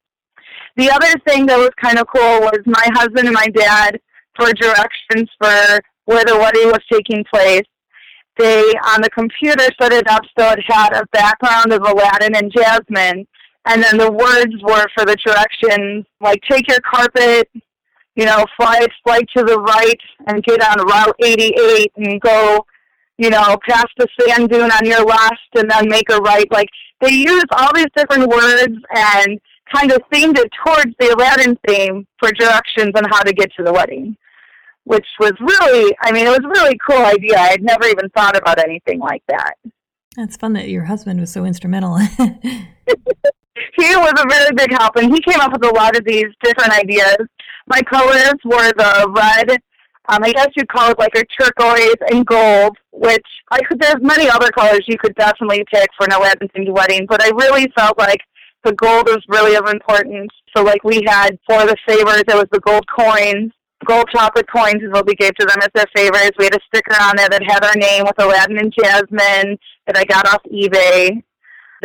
The 0.77 0.91
other 0.91 1.13
thing 1.27 1.45
that 1.45 1.57
was 1.57 1.71
kind 1.81 1.97
of 1.97 2.07
cool 2.13 2.41
was 2.41 2.59
my 2.65 2.87
husband 2.93 3.27
and 3.27 3.33
my 3.33 3.47
dad, 3.47 3.99
for 4.35 4.51
directions 4.53 5.29
for 5.39 5.79
where 6.05 6.25
the 6.25 6.37
wedding 6.37 6.67
was 6.67 6.81
taking 6.91 7.23
place, 7.33 7.63
they 8.37 8.61
on 8.89 9.01
the 9.01 9.09
computer 9.09 9.65
set 9.79 9.93
it 9.93 10.09
up 10.09 10.23
so 10.37 10.49
it 10.51 10.59
had 10.67 10.93
a 10.93 11.05
background 11.13 11.71
of 11.71 11.81
Aladdin 11.81 12.35
and 12.35 12.51
Jasmine 12.51 13.25
and 13.65 13.83
then 13.83 13.97
the 13.97 14.11
words 14.11 14.53
were 14.61 14.85
for 14.95 15.05
the 15.05 15.15
directions 15.25 16.05
like 16.21 16.39
take 16.49 16.67
your 16.67 16.79
carpet, 16.81 17.49
you 18.15 18.25
know, 18.25 18.45
fly 18.57 18.85
fly 19.03 19.19
to 19.35 19.43
the 19.43 19.59
right 19.59 19.99
and 20.27 20.43
get 20.43 20.61
on 20.63 20.85
Route 20.85 21.15
88 21.23 21.91
and 21.97 22.21
go, 22.21 22.65
you 23.17 23.29
know, 23.29 23.57
past 23.67 23.87
the 23.97 24.07
sand 24.19 24.49
dune 24.49 24.71
on 24.71 24.85
your 24.85 25.03
left 25.03 25.55
and 25.55 25.69
then 25.69 25.89
make 25.89 26.09
a 26.11 26.17
right. 26.17 26.49
Like 26.51 26.69
they 27.01 27.11
used 27.11 27.47
all 27.57 27.73
these 27.73 27.87
different 27.95 28.27
words 28.27 28.75
and 28.93 29.39
kind 29.73 29.91
of 29.91 29.99
themed 30.13 30.37
it 30.37 30.51
towards 30.63 30.93
the 30.99 31.13
Aladdin 31.13 31.57
theme 31.67 32.07
for 32.19 32.31
directions 32.31 32.91
on 32.95 33.03
how 33.09 33.23
to 33.23 33.33
get 33.33 33.51
to 33.57 33.63
the 33.63 33.73
wedding, 33.73 34.15
which 34.83 35.07
was 35.19 35.33
really, 35.39 35.95
I 36.01 36.11
mean, 36.11 36.27
it 36.27 36.29
was 36.29 36.41
a 36.43 36.47
really 36.47 36.77
cool 36.87 37.03
idea. 37.03 37.37
I 37.37 37.49
had 37.49 37.63
never 37.63 37.85
even 37.85 38.09
thought 38.09 38.37
about 38.37 38.59
anything 38.59 38.99
like 38.99 39.23
that. 39.27 39.55
That's 40.15 40.37
fun 40.37 40.53
that 40.53 40.69
your 40.69 40.83
husband 40.83 41.19
was 41.19 41.31
so 41.31 41.45
instrumental. 41.45 41.97
he 43.55 43.95
was 43.95 44.13
a 44.17 44.27
very 44.29 44.51
big 44.55 44.71
help, 44.71 44.95
and 44.97 45.13
he 45.13 45.21
came 45.21 45.39
up 45.39 45.51
with 45.53 45.65
a 45.65 45.73
lot 45.73 45.95
of 45.95 46.03
these 46.05 46.27
different 46.43 46.71
ideas. 46.71 47.17
My 47.67 47.81
colors 47.81 48.35
were 48.43 48.71
the 48.73 49.11
red, 49.15 49.57
Um, 50.07 50.23
I 50.23 50.31
guess 50.33 50.49
you'd 50.55 50.69
call 50.69 50.91
it 50.91 50.99
like 50.99 51.15
a 51.15 51.23
turquoise 51.25 51.95
and 52.11 52.25
gold, 52.25 52.77
which 52.91 53.25
I 53.51 53.59
could. 53.61 53.79
There's 53.79 54.01
many 54.01 54.29
other 54.29 54.51
colors 54.51 54.81
you 54.87 54.97
could 54.97 55.15
definitely 55.15 55.65
pick 55.73 55.89
for 55.97 56.05
an 56.05 56.13
Aladdin 56.13 56.49
wedding, 56.73 57.07
but 57.09 57.23
I 57.23 57.29
really 57.29 57.71
felt 57.75 57.97
like 57.97 58.19
the 58.63 58.73
gold 58.73 59.07
was 59.07 59.23
really 59.29 59.55
of 59.55 59.67
importance. 59.67 60.31
So 60.55 60.63
like 60.63 60.83
we 60.83 61.03
had 61.07 61.39
for 61.47 61.65
the 61.65 61.75
favors, 61.87 62.23
it 62.27 62.35
was 62.35 62.47
the 62.51 62.59
gold 62.59 62.85
coins. 62.87 63.51
Gold 63.85 64.09
chocolate 64.15 64.47
coins 64.49 64.81
is 64.81 64.91
what 64.91 65.05
we 65.05 65.15
gave 65.15 65.35
to 65.35 65.45
them 65.45 65.57
as 65.61 65.69
their 65.73 65.85
favors. 65.95 66.31
We 66.37 66.45
had 66.45 66.55
a 66.55 66.59
sticker 66.67 66.95
on 67.01 67.17
there 67.17 67.29
that 67.29 67.43
had 67.43 67.63
our 67.63 67.75
name 67.75 68.03
with 68.05 68.17
Aladdin 68.17 68.57
and 68.57 68.73
Jasmine 68.73 69.57
that 69.85 69.97
I 69.97 70.05
got 70.05 70.27
off 70.27 70.41
eBay. 70.51 71.21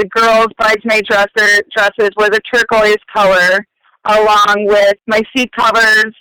The 0.01 0.09
girls' 0.09 0.47
bridesmaid 0.57 1.05
dresser, 1.05 1.63
dresses 1.77 2.09
were 2.17 2.31
the 2.31 2.41
turquoise 2.51 2.97
color, 3.15 3.67
along 4.07 4.65
with 4.65 4.95
my 5.07 5.21
seat 5.37 5.53
covers 5.53 6.15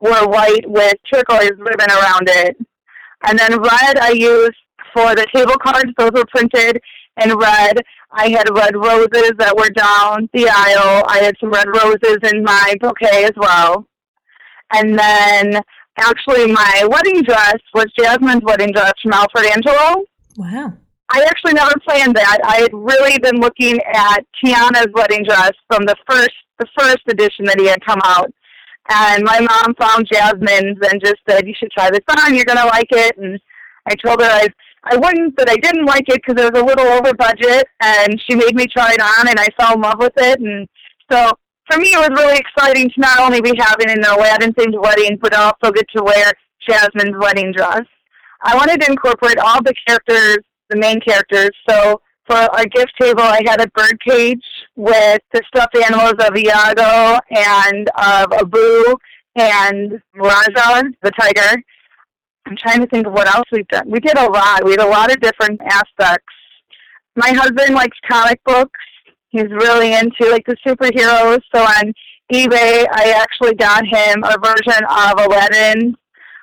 were 0.00 0.26
white 0.26 0.68
with 0.68 0.94
turquoise 1.08 1.52
ribbon 1.58 1.90
around 1.92 2.28
it. 2.28 2.56
And 3.24 3.38
then 3.38 3.60
red 3.60 3.98
I 4.00 4.10
used 4.16 4.58
for 4.92 5.14
the 5.14 5.28
table 5.32 5.56
cards. 5.58 5.92
Those 5.96 6.10
were 6.12 6.24
printed 6.26 6.80
in 7.22 7.36
red. 7.36 7.80
I 8.10 8.30
had 8.30 8.50
red 8.50 8.74
roses 8.74 9.30
that 9.38 9.56
were 9.56 9.70
down 9.70 10.28
the 10.32 10.48
aisle. 10.48 11.04
I 11.06 11.18
had 11.18 11.36
some 11.38 11.50
red 11.50 11.68
roses 11.68 12.18
in 12.32 12.42
my 12.42 12.74
bouquet 12.80 13.26
as 13.26 13.32
well. 13.36 13.86
And 14.74 14.98
then 14.98 15.62
actually 16.00 16.50
my 16.50 16.84
wedding 16.90 17.22
dress 17.22 17.58
was 17.74 17.86
Jasmine's 17.96 18.42
wedding 18.42 18.72
dress 18.72 18.94
from 19.00 19.12
Alfred 19.12 19.46
Angelo. 19.46 20.04
Wow. 20.36 20.72
I 21.10 21.24
actually 21.24 21.54
never 21.54 21.74
planned 21.86 22.14
that. 22.16 22.38
I 22.44 22.60
had 22.60 22.70
really 22.72 23.18
been 23.18 23.40
looking 23.40 23.78
at 23.94 24.20
Tiana's 24.44 24.88
wedding 24.92 25.24
dress 25.24 25.52
from 25.70 25.84
the 25.86 25.96
first 26.08 26.30
the 26.58 26.66
first 26.76 27.02
edition 27.08 27.44
that 27.44 27.58
he 27.60 27.66
had 27.66 27.84
come 27.84 28.00
out. 28.04 28.32
And 28.90 29.22
my 29.22 29.38
mom 29.40 29.74
found 29.78 30.08
Jasmine's 30.10 30.78
and 30.82 31.00
just 31.02 31.16
said, 31.28 31.46
"You 31.46 31.54
should 31.58 31.70
try 31.70 31.90
this 31.90 32.04
on. 32.08 32.34
You're 32.34 32.44
gonna 32.44 32.66
like 32.66 32.88
it." 32.90 33.16
And 33.16 33.40
I 33.86 33.94
told 33.94 34.20
her 34.20 34.28
I 34.28 34.48
I 34.84 34.96
wouldn't, 34.96 35.36
but 35.36 35.50
I 35.50 35.56
didn't 35.56 35.86
like 35.86 36.08
it 36.08 36.20
because 36.24 36.42
it 36.42 36.52
was 36.52 36.60
a 36.60 36.64
little 36.64 36.86
over 36.86 37.14
budget. 37.14 37.66
And 37.80 38.20
she 38.28 38.34
made 38.36 38.54
me 38.54 38.66
try 38.66 38.92
it 38.92 39.00
on, 39.00 39.28
and 39.28 39.38
I 39.38 39.48
fell 39.58 39.74
in 39.74 39.80
love 39.80 39.98
with 39.98 40.14
it. 40.16 40.40
And 40.40 40.68
so 41.10 41.32
for 41.70 41.78
me, 41.78 41.88
it 41.92 41.98
was 41.98 42.10
really 42.20 42.38
exciting 42.38 42.88
to 42.90 43.00
not 43.00 43.20
only 43.20 43.40
be 43.40 43.52
having 43.58 43.90
an 43.90 44.04
Aladdin 44.04 44.52
themed 44.54 44.80
wedding, 44.80 45.18
but 45.20 45.34
also 45.34 45.70
get 45.72 45.86
to 45.96 46.02
wear 46.02 46.32
Jasmine's 46.68 47.16
wedding 47.18 47.52
dress. 47.52 47.82
I 48.42 48.54
wanted 48.56 48.80
to 48.82 48.90
incorporate 48.90 49.38
all 49.38 49.62
the 49.62 49.74
characters, 49.86 50.38
the 50.70 50.76
main 50.76 51.00
characters. 51.00 51.50
So 51.68 52.00
for 52.26 52.36
our 52.36 52.66
gift 52.66 52.92
table, 53.00 53.22
I 53.22 53.42
had 53.46 53.60
a 53.60 53.68
bird 53.68 53.98
cage 54.06 54.44
with 54.76 55.20
the 55.32 55.42
stuffed 55.48 55.76
animals 55.76 56.14
of 56.20 56.36
Iago 56.36 57.18
and 57.30 57.88
of 57.96 58.32
Abu 58.32 58.96
and 59.34 60.00
Rajah, 60.14 60.90
the 61.02 61.10
tiger. 61.18 61.62
I'm 62.46 62.56
trying 62.56 62.80
to 62.80 62.86
think 62.86 63.06
of 63.06 63.12
what 63.12 63.34
else 63.34 63.44
we've 63.52 63.68
done. 63.68 63.90
We 63.90 64.00
did 64.00 64.16
a 64.18 64.30
lot. 64.30 64.64
We 64.64 64.72
had 64.72 64.80
a 64.80 64.86
lot 64.86 65.10
of 65.10 65.20
different 65.20 65.60
aspects. 65.62 66.32
My 67.16 67.30
husband 67.30 67.74
likes 67.74 67.96
comic 68.08 68.40
books. 68.44 68.80
He's 69.30 69.50
really 69.50 69.92
into 69.92 70.30
like 70.30 70.46
the 70.46 70.56
superheroes. 70.66 71.40
So 71.54 71.62
on 71.62 71.92
eBay, 72.32 72.86
I 72.90 73.14
actually 73.16 73.54
got 73.54 73.84
him 73.86 74.22
a 74.24 74.36
version 74.42 74.84
of 74.88 75.20
Aladdin, 75.20 75.96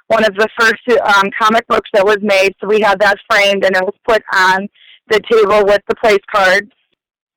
one 0.07 0.23
of 0.23 0.35
the 0.35 0.47
first 0.59 0.83
um, 1.01 1.29
comic 1.39 1.67
books 1.67 1.89
that 1.93 2.05
was 2.05 2.17
made. 2.21 2.53
So 2.59 2.67
we 2.67 2.81
had 2.81 2.99
that 2.99 3.17
framed 3.29 3.65
and 3.65 3.75
it 3.75 3.83
was 3.83 3.95
put 4.07 4.23
on 4.33 4.67
the 5.09 5.19
table 5.29 5.65
with 5.65 5.81
the 5.87 5.95
place 5.95 6.19
cards. 6.33 6.69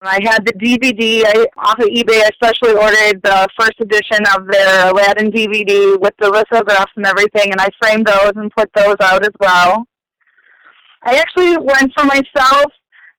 I 0.00 0.20
had 0.22 0.46
the 0.46 0.52
DVD 0.52 1.24
I, 1.26 1.46
off 1.56 1.78
of 1.80 1.88
eBay. 1.88 2.22
I 2.22 2.30
especially 2.30 2.74
ordered 2.76 3.20
the 3.22 3.48
first 3.58 3.80
edition 3.80 4.24
of 4.34 4.46
their 4.46 4.90
Aladdin 4.90 5.32
DVD 5.32 6.00
with 6.00 6.14
the 6.20 6.30
lithographs 6.30 6.92
and 6.96 7.04
everything, 7.04 7.50
and 7.50 7.60
I 7.60 7.68
framed 7.80 8.06
those 8.06 8.32
and 8.36 8.52
put 8.56 8.70
those 8.74 8.94
out 9.00 9.24
as 9.24 9.32
well. 9.40 9.86
I 11.02 11.16
actually 11.16 11.56
went 11.56 11.92
for 11.96 12.04
myself. 12.04 12.72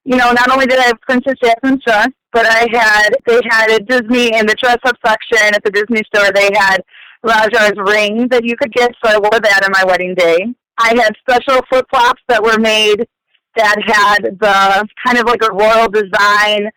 You 0.05 0.15
know, 0.15 0.31
not 0.31 0.49
only 0.49 0.67
did 0.67 0.79
I 0.79 0.83
have 0.83 1.01
Princess 1.01 1.33
Jasmine's 1.43 1.83
dress, 1.83 2.07
but 2.31 2.45
I 2.45 2.67
had 2.71 3.09
they 3.25 3.41
had 3.49 3.71
a 3.71 3.79
Disney 3.79 4.33
in 4.37 4.45
the 4.45 4.55
dress 4.55 4.77
up 4.85 4.95
section 5.05 5.53
at 5.53 5.63
the 5.63 5.71
Disney 5.71 6.01
store. 6.05 6.31
They 6.31 6.49
had 6.55 6.81
Rajah's 7.23 7.73
ring 7.77 8.27
that 8.29 8.45
you 8.45 8.55
could 8.55 8.71
get, 8.71 8.91
so 9.03 9.11
I 9.11 9.17
wore 9.17 9.39
that 9.39 9.63
on 9.63 9.71
my 9.71 9.83
wedding 9.85 10.15
day. 10.15 10.53
I 10.77 10.95
had 10.95 11.13
special 11.19 11.61
flip 11.69 11.85
flops 11.89 12.21
that 12.29 12.41
were 12.41 12.57
made 12.57 13.05
that 13.55 13.75
had 13.85 14.39
the 14.39 14.87
kind 15.05 15.17
of 15.17 15.25
like 15.25 15.43
a 15.43 15.53
royal 15.53 15.89
design 15.89 16.69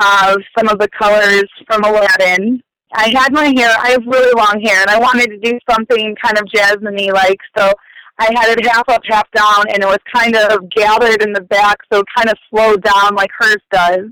of 0.00 0.38
some 0.56 0.68
of 0.68 0.78
the 0.78 0.88
colors 0.88 1.44
from 1.66 1.84
Aladdin. 1.84 2.62
I 2.94 3.10
had 3.10 3.32
my 3.32 3.52
hair, 3.56 3.74
I 3.78 3.90
have 3.90 4.06
really 4.06 4.32
long 4.36 4.60
hair, 4.64 4.80
and 4.80 4.90
I 4.90 4.98
wanted 4.98 5.28
to 5.28 5.38
do 5.38 5.58
something 5.68 6.16
kind 6.22 6.38
of 6.38 6.50
jasmine 6.50 6.96
like, 7.12 7.38
so 7.56 7.70
I 8.18 8.30
had 8.34 8.58
it 8.58 8.66
half 8.66 8.88
up, 8.88 9.02
half 9.04 9.30
down, 9.32 9.64
and 9.72 9.82
it 9.82 9.86
was 9.86 9.98
kind 10.12 10.34
of 10.34 10.68
gathered 10.70 11.22
in 11.22 11.32
the 11.32 11.42
back, 11.42 11.78
so 11.92 12.02
kind 12.16 12.28
of 12.28 12.36
slowed 12.50 12.82
down 12.82 13.14
like 13.14 13.30
hers 13.38 13.62
does. 13.70 14.06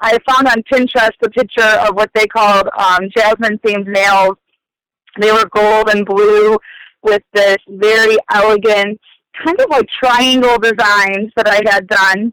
I 0.00 0.18
found 0.28 0.48
on 0.48 0.62
Pinterest 0.70 1.10
a 1.22 1.30
picture 1.30 1.62
of 1.62 1.94
what 1.94 2.10
they 2.14 2.26
called 2.26 2.68
um, 2.78 3.08
jasmine 3.16 3.58
themed 3.58 3.86
nails. 3.86 4.36
They 5.18 5.32
were 5.32 5.48
gold 5.54 5.88
and 5.90 6.04
blue 6.04 6.58
with 7.02 7.22
this 7.32 7.58
very 7.68 8.16
elegant 8.32 9.00
kind 9.44 9.60
of 9.60 9.70
like 9.70 9.86
triangle 10.02 10.58
designs 10.58 11.30
that 11.36 11.46
I 11.46 11.60
had 11.70 11.86
done. 11.88 12.32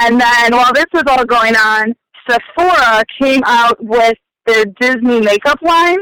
And 0.00 0.20
then 0.20 0.52
while 0.52 0.72
this 0.72 0.86
was 0.92 1.04
all 1.08 1.24
going 1.24 1.54
on, 1.56 1.94
Sephora 2.28 3.04
came 3.20 3.42
out 3.44 3.82
with 3.82 4.16
their 4.46 4.64
Disney 4.80 5.20
makeup 5.20 5.60
line. 5.62 5.98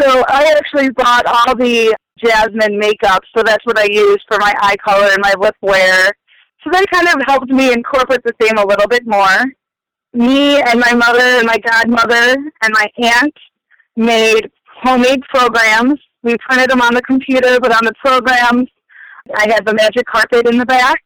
So 0.00 0.24
I 0.28 0.54
actually 0.56 0.90
bought 0.90 1.26
all 1.26 1.54
the 1.54 1.96
Jasmine 2.24 2.78
makeup, 2.78 3.22
so 3.36 3.42
that's 3.42 3.64
what 3.64 3.78
I 3.78 3.84
used 3.84 4.22
for 4.28 4.38
my 4.38 4.54
eye 4.60 4.76
color 4.84 5.08
and 5.10 5.20
my 5.20 5.34
lip 5.38 5.56
wear. 5.60 6.12
So 6.62 6.70
that 6.72 6.86
kind 6.90 7.08
of 7.08 7.16
helped 7.26 7.50
me 7.50 7.72
incorporate 7.72 8.22
the 8.24 8.32
theme 8.40 8.56
a 8.56 8.66
little 8.66 8.88
bit 8.88 9.06
more. 9.06 9.44
Me 10.12 10.60
and 10.60 10.80
my 10.80 10.94
mother 10.94 11.20
and 11.20 11.46
my 11.46 11.58
godmother 11.58 12.36
and 12.62 12.72
my 12.72 12.86
aunt 12.98 13.34
made 13.96 14.50
homemade 14.82 15.22
programs. 15.22 16.00
We 16.22 16.36
printed 16.38 16.70
them 16.70 16.80
on 16.80 16.94
the 16.94 17.02
computer, 17.02 17.60
but 17.60 17.72
on 17.72 17.84
the 17.84 17.92
programs, 18.04 18.68
I 19.34 19.50
had 19.50 19.66
the 19.66 19.74
magic 19.74 20.06
carpet 20.06 20.46
in 20.46 20.58
the 20.58 20.66
back, 20.66 21.02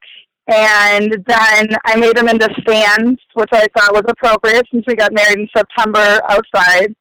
and 0.49 1.25
then 1.27 1.69
I 1.85 1.97
made 1.97 2.17
them 2.17 2.29
into 2.29 2.49
stands, 2.61 3.21
which 3.35 3.51
I 3.53 3.67
thought 3.77 3.93
was 3.93 4.05
appropriate 4.09 4.67
since 4.73 4.85
we 4.87 4.95
got 4.95 5.13
married 5.13 5.39
in 5.39 5.49
September 5.57 6.21
outside. 6.29 6.95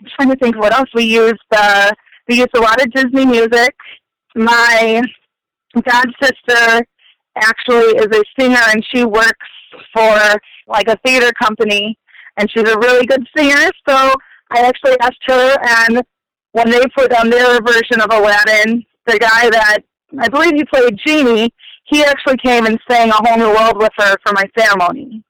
I'm 0.00 0.08
trying 0.16 0.30
to 0.30 0.36
think 0.36 0.56
what 0.56 0.72
else 0.72 0.88
we 0.94 1.04
used. 1.04 1.38
Uh, 1.50 1.92
we 2.28 2.36
used 2.36 2.56
a 2.56 2.60
lot 2.60 2.80
of 2.80 2.90
Disney 2.92 3.26
music. 3.26 3.74
My 4.34 5.02
god 5.82 6.06
sister 6.22 6.86
actually 7.36 7.96
is 7.96 8.08
a 8.12 8.22
singer, 8.38 8.62
and 8.68 8.84
she 8.92 9.04
works 9.04 9.48
for 9.94 10.18
like 10.66 10.88
a 10.88 10.98
theater 11.04 11.30
company, 11.40 11.98
and 12.36 12.50
she's 12.50 12.68
a 12.68 12.78
really 12.78 13.06
good 13.06 13.26
singer. 13.36 13.70
So 13.88 14.14
I 14.50 14.60
actually 14.62 14.98
asked 15.00 15.22
her, 15.26 15.56
and 15.62 16.02
when 16.52 16.70
they 16.70 16.82
put 16.94 17.12
on 17.14 17.30
their 17.30 17.60
version 17.60 18.00
of 18.00 18.10
Aladdin, 18.12 18.84
the 19.06 19.18
guy 19.18 19.50
that 19.50 19.80
I 20.18 20.28
believe 20.28 20.54
he 20.54 20.64
played 20.64 20.98
Genie. 21.04 21.52
He 21.84 22.04
actually 22.04 22.36
came 22.36 22.66
and 22.66 22.78
sang 22.88 23.10
A 23.10 23.14
Whole 23.14 23.36
New 23.36 23.52
World 23.54 23.76
with 23.76 23.92
her 23.98 24.16
for 24.24 24.32
my 24.32 24.44
ceremony, 24.56 25.22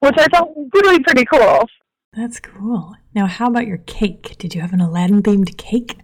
which 0.00 0.14
I 0.18 0.26
thought 0.26 0.48
really 0.74 1.00
pretty 1.00 1.24
cool. 1.24 1.66
That's 2.14 2.40
cool. 2.40 2.94
Now, 3.14 3.26
how 3.26 3.48
about 3.48 3.66
your 3.66 3.78
cake? 3.78 4.36
Did 4.38 4.54
you 4.54 4.62
have 4.62 4.72
an 4.72 4.80
Aladdin 4.80 5.22
themed 5.22 5.56
cake? 5.58 5.98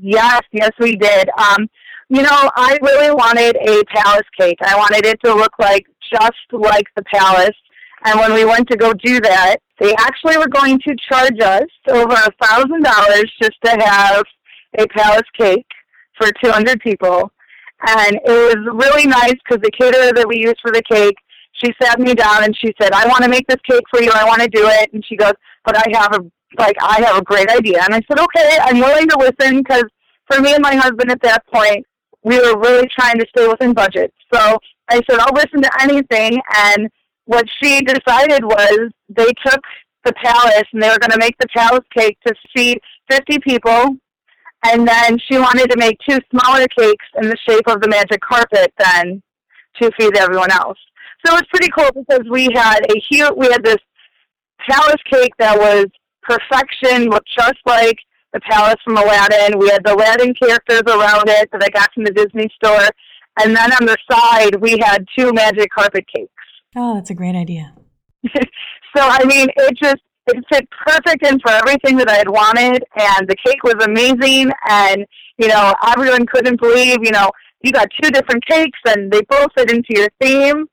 Yes, 0.00 0.42
yes, 0.52 0.70
we 0.78 0.96
did. 0.96 1.28
Um, 1.36 1.68
you 2.08 2.22
know, 2.22 2.50
I 2.56 2.78
really 2.82 3.12
wanted 3.12 3.56
a 3.56 3.84
palace 3.84 4.26
cake. 4.38 4.58
I 4.62 4.76
wanted 4.76 5.06
it 5.06 5.18
to 5.24 5.34
look 5.34 5.52
like 5.58 5.86
just 6.12 6.32
like 6.52 6.86
the 6.96 7.02
palace. 7.12 7.56
And 8.04 8.20
when 8.20 8.34
we 8.34 8.44
went 8.44 8.68
to 8.68 8.76
go 8.76 8.92
do 8.92 9.20
that, 9.20 9.56
they 9.80 9.94
actually 9.96 10.36
were 10.38 10.48
going 10.48 10.78
to 10.80 10.96
charge 11.08 11.40
us 11.40 11.66
over 11.88 12.12
a 12.12 12.46
thousand 12.46 12.82
dollars 12.82 13.32
just 13.42 13.56
to 13.64 13.70
have 13.70 14.24
a 14.78 14.86
palace 14.88 15.28
cake 15.36 15.66
for 16.18 16.30
200 16.42 16.80
people. 16.80 17.30
And 17.86 18.16
it 18.24 18.56
was 18.56 18.74
really 18.74 19.06
nice 19.06 19.34
because 19.44 19.62
the 19.62 19.70
caterer 19.70 20.12
that 20.12 20.26
we 20.28 20.38
used 20.38 20.58
for 20.62 20.70
the 20.70 20.82
cake, 20.82 21.16
she 21.52 21.72
sat 21.80 21.98
me 21.98 22.14
down 22.14 22.44
and 22.44 22.56
she 22.56 22.74
said, 22.80 22.92
I 22.92 23.06
want 23.06 23.24
to 23.24 23.28
make 23.28 23.46
this 23.46 23.60
cake 23.68 23.84
for 23.90 24.02
you. 24.02 24.10
I 24.14 24.24
want 24.24 24.42
to 24.42 24.48
do 24.48 24.66
it. 24.66 24.92
And 24.92 25.04
she 25.04 25.16
goes, 25.16 25.32
but 25.64 25.76
I 25.76 25.84
have 25.98 26.14
a, 26.14 26.20
like, 26.58 26.76
I 26.80 27.02
have 27.02 27.18
a 27.18 27.24
great 27.24 27.48
idea. 27.48 27.82
And 27.84 27.94
I 27.94 28.00
said, 28.08 28.18
okay, 28.18 28.58
I'm 28.60 28.80
willing 28.80 29.08
to 29.08 29.18
listen 29.18 29.58
because 29.58 29.84
for 30.30 30.40
me 30.40 30.54
and 30.54 30.62
my 30.62 30.76
husband 30.76 31.10
at 31.10 31.22
that 31.22 31.46
point, 31.46 31.86
we 32.22 32.38
were 32.38 32.58
really 32.58 32.88
trying 32.88 33.18
to 33.18 33.26
stay 33.28 33.46
within 33.46 33.74
budget. 33.74 34.12
So 34.32 34.58
I 34.88 35.00
said, 35.08 35.18
I'll 35.20 35.34
listen 35.34 35.62
to 35.62 35.70
anything. 35.82 36.40
And 36.56 36.88
what 37.26 37.46
she 37.62 37.80
decided 37.82 38.44
was 38.44 38.90
they 39.08 39.32
took 39.46 39.60
the 40.04 40.12
palace 40.22 40.64
and 40.72 40.82
they 40.82 40.88
were 40.88 40.98
going 40.98 41.10
to 41.10 41.18
make 41.18 41.36
the 41.38 41.48
palace 41.48 41.84
cake 41.96 42.18
to 42.26 42.34
feed 42.54 42.78
50 43.10 43.38
people 43.38 43.96
and 44.66 44.88
then 44.88 45.18
she 45.18 45.38
wanted 45.38 45.70
to 45.70 45.76
make 45.76 45.98
two 46.08 46.18
smaller 46.30 46.66
cakes 46.68 47.04
in 47.20 47.28
the 47.28 47.36
shape 47.48 47.68
of 47.68 47.80
the 47.80 47.88
magic 47.88 48.20
carpet 48.20 48.72
then 48.78 49.22
to 49.80 49.90
feed 49.98 50.16
everyone 50.16 50.50
else. 50.50 50.78
So 51.24 51.34
it 51.34 51.42
was 51.42 51.46
pretty 51.50 51.70
cool 51.70 51.90
because 51.94 52.26
we 52.30 52.48
had 52.54 52.80
a 52.90 53.00
huge, 53.10 53.32
we 53.36 53.46
had 53.46 53.62
this 53.62 53.78
palace 54.68 55.02
cake 55.10 55.32
that 55.38 55.58
was 55.58 55.86
perfection, 56.22 57.10
looked 57.10 57.28
just 57.36 57.58
like 57.66 57.98
the 58.32 58.40
palace 58.40 58.76
from 58.84 58.96
Aladdin. 58.96 59.58
We 59.58 59.68
had 59.68 59.84
the 59.84 59.94
Aladdin 59.94 60.34
characters 60.34 60.82
around 60.86 61.28
it 61.28 61.50
that 61.52 61.62
I 61.62 61.68
got 61.68 61.92
from 61.92 62.04
the 62.04 62.12
Disney 62.12 62.48
store. 62.54 62.88
And 63.40 63.54
then 63.54 63.72
on 63.72 63.86
the 63.86 63.96
side, 64.10 64.56
we 64.56 64.78
had 64.82 65.06
two 65.16 65.32
magic 65.32 65.70
carpet 65.70 66.04
cakes. 66.14 66.30
Oh, 66.76 66.94
that's 66.94 67.10
a 67.10 67.14
great 67.14 67.36
idea. 67.36 67.74
so, 68.34 68.40
I 68.96 69.24
mean, 69.24 69.48
it 69.56 69.78
just, 69.80 70.02
it 70.26 70.44
fit 70.50 70.68
perfect 70.86 71.26
in 71.26 71.38
for 71.40 71.50
everything 71.50 71.96
that 71.98 72.08
I 72.08 72.16
had 72.16 72.28
wanted. 72.28 72.84
And 72.96 73.28
the 73.28 73.36
cake 73.44 73.62
was 73.62 73.76
amazing. 73.84 74.50
And, 74.68 75.04
you 75.38 75.48
know, 75.48 75.74
everyone 75.86 76.26
couldn't 76.26 76.60
believe, 76.60 76.98
you 77.02 77.10
know, 77.10 77.30
you 77.62 77.72
got 77.72 77.88
two 78.02 78.10
different 78.10 78.44
cakes 78.46 78.78
and 78.86 79.10
they 79.10 79.22
both 79.22 79.48
fit 79.56 79.70
into 79.70 79.88
your 79.90 80.08
theme. 80.20 80.66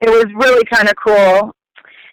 It 0.00 0.10
was 0.10 0.26
really 0.36 0.64
kind 0.64 0.88
of 0.88 0.94
cool. 1.04 1.54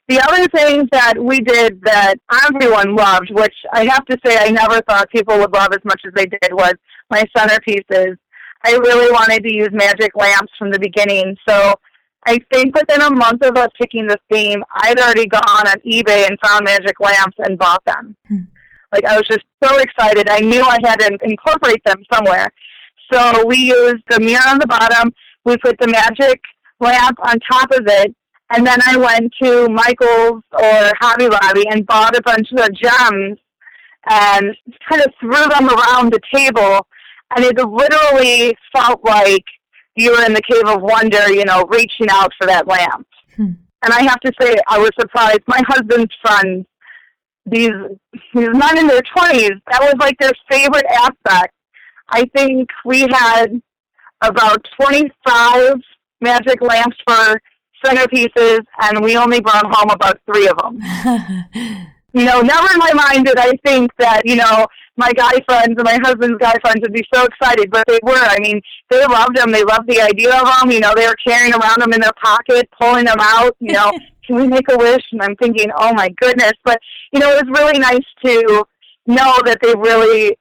The 0.08 0.22
other 0.22 0.48
thing 0.50 0.88
that 0.92 1.16
we 1.18 1.40
did 1.40 1.82
that 1.84 2.16
everyone 2.48 2.96
loved, 2.96 3.32
which 3.32 3.56
I 3.74 3.86
have 3.86 4.06
to 4.06 4.18
say 4.24 4.38
I 4.38 4.52
never 4.52 4.80
thought 4.82 5.10
people 5.10 5.40
would 5.40 5.52
love 5.54 5.74
as 5.74 5.84
much 5.84 6.02
as 6.06 6.14
they 6.14 6.28
did, 6.28 6.52
was 6.52 6.76
my 7.10 7.24
centerpieces. 7.36 8.16
I 8.64 8.72
really 8.74 9.12
wanted 9.12 9.44
to 9.44 9.54
use 9.54 9.70
magic 9.72 10.12
lamps 10.16 10.52
from 10.60 10.70
the 10.70 10.80
beginning. 10.80 11.36
So 11.48 11.74
I 12.28 12.40
think 12.52 12.76
within 12.76 13.02
a 13.02 13.12
month 13.12 13.44
of 13.44 13.56
us 13.56 13.70
picking 13.80 14.08
the 14.08 14.18
theme, 14.32 14.64
I'd 14.74 15.00
already 15.00 15.28
gone 15.28 15.68
on 15.68 15.80
eBay 15.86 16.28
and 16.28 16.40
found 16.44 16.66
magic 16.66 17.00
lamps 17.00 17.38
and 17.40 17.58
bought 17.58 17.84
them. 17.86 18.16
Hmm. 18.28 18.38
Like 18.92 19.06
I 19.06 19.18
was 19.18 19.28
just 19.28 19.46
so 19.64 19.78
excited. 19.78 20.30
I 20.30 20.40
knew 20.40 20.62
I 20.62 20.80
had 20.84 20.98
to 20.98 21.18
incorporate 21.22 21.84
them 21.86 22.04
somewhere. 22.12 22.50
So 23.12 23.46
we 23.46 23.58
used 23.58 24.04
the 24.10 24.20
mirror 24.20 24.48
on 24.48 24.60
the 24.60 24.68
bottom. 24.68 25.14
We 25.44 25.58
put 25.58 25.78
the 25.80 25.88
magic 25.88 26.42
lamp 26.80 27.18
on 27.24 27.40
top 27.52 27.72
of 27.72 27.86
it. 27.86 28.16
And 28.52 28.66
then 28.66 28.80
I 28.88 28.96
went 28.98 29.34
to 29.42 29.68
Michael's 29.70 30.44
or 30.52 30.92
Hobby 31.00 31.28
Lobby 31.28 31.68
and 31.70 31.86
bought 31.86 32.16
a 32.16 32.22
bunch 32.22 32.48
of 32.52 32.70
gems 32.74 33.40
and 34.10 34.56
kind 34.88 35.02
of 35.02 35.12
threw 35.20 35.50
them 35.50 35.70
around 35.70 36.14
the 36.14 36.20
table. 36.34 36.88
And 37.36 37.44
it 37.44 37.58
literally 37.58 38.56
felt 38.72 39.04
like 39.04 39.44
you 39.96 40.12
were 40.12 40.26
in 40.26 40.34
the 40.34 40.42
Cave 40.42 40.68
of 40.68 40.82
Wonder, 40.82 41.32
you 41.32 41.46
know, 41.46 41.64
reaching 41.70 42.08
out 42.10 42.32
for 42.38 42.48
that 42.48 42.68
lamp. 42.68 43.08
Hmm. 43.36 43.54
And 43.84 43.94
I 43.94 44.02
have 44.04 44.20
to 44.22 44.32
say, 44.42 44.56
I 44.68 44.80
was 44.80 44.92
surprised. 45.00 45.42
My 45.48 45.62
husband's 45.68 46.14
friends, 46.22 46.66
these 47.46 47.72
these 48.34 48.50
men 48.54 48.80
in 48.80 48.88
their 48.88 49.04
twenties, 49.04 49.52
that 49.70 49.82
was 49.82 49.96
like 50.00 50.18
their 50.18 50.34
favorite 50.50 50.86
aspect. 50.90 51.54
I 52.10 52.26
think 52.36 52.70
we 52.84 53.02
had 53.02 53.62
about 54.22 54.66
twenty 54.80 55.12
five 55.26 55.76
magic 56.22 56.62
lamps 56.62 56.98
for 57.08 57.40
centerpieces, 57.86 58.62
and 58.82 59.04
we 59.04 59.18
only 59.18 59.42
brought 59.42 59.66
home 59.66 59.92
about 59.92 60.20
three 60.26 60.48
of 60.48 60.58
them. 60.58 60.80
you 62.14 62.26
know, 62.26 62.42
never 62.42 62.68
in 62.74 62.80
my 62.80 62.94
mind 62.94 63.26
did 63.26 63.38
I 63.38 63.54
think 63.66 63.92
that, 63.98 64.26
you 64.26 64.36
know, 64.36 64.66
my 64.98 65.12
guy 65.14 65.42
friends 65.48 65.76
and 65.78 65.84
my 65.84 66.00
husband's 66.02 66.38
guy 66.40 66.56
friends 66.62 66.82
would 66.82 66.94
be 66.94 67.06
so 67.14 67.26
excited, 67.26 67.70
but 67.70 67.86
they 67.88 68.00
were. 68.04 68.14
I 68.16 68.40
mean, 68.40 68.62
they 68.90 69.06
loved 69.06 69.36
them. 69.36 69.52
They 69.52 69.64
loved 69.64 69.90
the 69.90 70.02
idea 70.02 70.34
of 70.40 70.48
them. 70.48 70.72
You 70.72 70.80
know, 70.80 70.94
they 70.96 71.08
were 71.08 71.18
carrying 71.26 71.54
around 71.54 71.82
them 71.82 71.94
in 71.94 72.02
their 72.02 72.14
pocket, 72.24 72.70
pulling 72.80 73.06
them 73.06 73.18
out. 73.20 73.56
You 73.60 73.74
know, 73.74 73.92
can 74.26 74.36
we 74.38 74.48
make 74.48 74.70
a 74.72 74.78
wish? 74.78 75.04
And 75.12 75.22
I'm 75.22 75.36
thinking, 75.36 75.68
oh 75.76 75.94
my 75.94 76.10
goodness. 76.22 76.54
But 76.64 76.80
you 77.12 77.20
know, 77.20 77.30
it 77.32 77.46
was 77.46 77.60
really 77.60 77.80
nice 77.80 78.06
to 78.24 78.66
know 79.08 79.40
that 79.46 79.60
they 79.62 79.74
really 79.76 80.38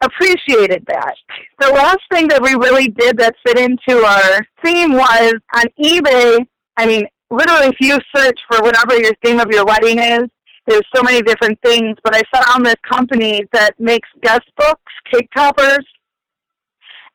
appreciated 0.00 0.84
that. 0.86 1.14
The 1.58 1.68
last 1.68 2.00
thing 2.12 2.28
that 2.28 2.42
we 2.42 2.54
really 2.54 2.88
did 2.88 3.18
that 3.18 3.34
fit 3.44 3.58
into 3.58 4.04
our 4.04 4.46
theme 4.64 4.92
was 4.92 5.34
on 5.54 5.64
eBay. 5.80 6.46
I 6.76 6.86
mean, 6.86 7.06
literally, 7.30 7.66
if 7.66 7.76
you 7.80 7.98
search 8.14 8.38
for 8.48 8.62
whatever 8.62 8.96
your 8.96 9.12
theme 9.24 9.40
of 9.40 9.50
your 9.50 9.64
wedding 9.64 9.98
is, 9.98 10.28
there's 10.68 10.86
so 10.94 11.02
many 11.02 11.22
different 11.22 11.58
things. 11.62 11.96
But 12.04 12.14
I 12.14 12.22
found 12.32 12.64
this 12.66 12.76
company 12.88 13.44
that 13.52 13.72
makes 13.80 14.08
guest 14.22 14.44
books, 14.56 14.92
cake 15.12 15.28
toppers, 15.34 15.84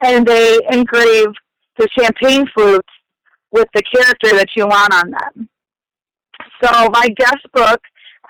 and 0.03 0.25
they 0.25 0.59
engrave 0.71 1.27
the 1.77 1.87
champagne 1.97 2.45
flutes 2.53 2.89
with 3.51 3.67
the 3.73 3.83
character 3.83 4.35
that 4.35 4.49
you 4.55 4.65
want 4.65 4.93
on 4.93 5.11
them. 5.11 5.49
So 6.61 6.89
my 6.91 7.07
guest 7.09 7.45
book 7.53 7.81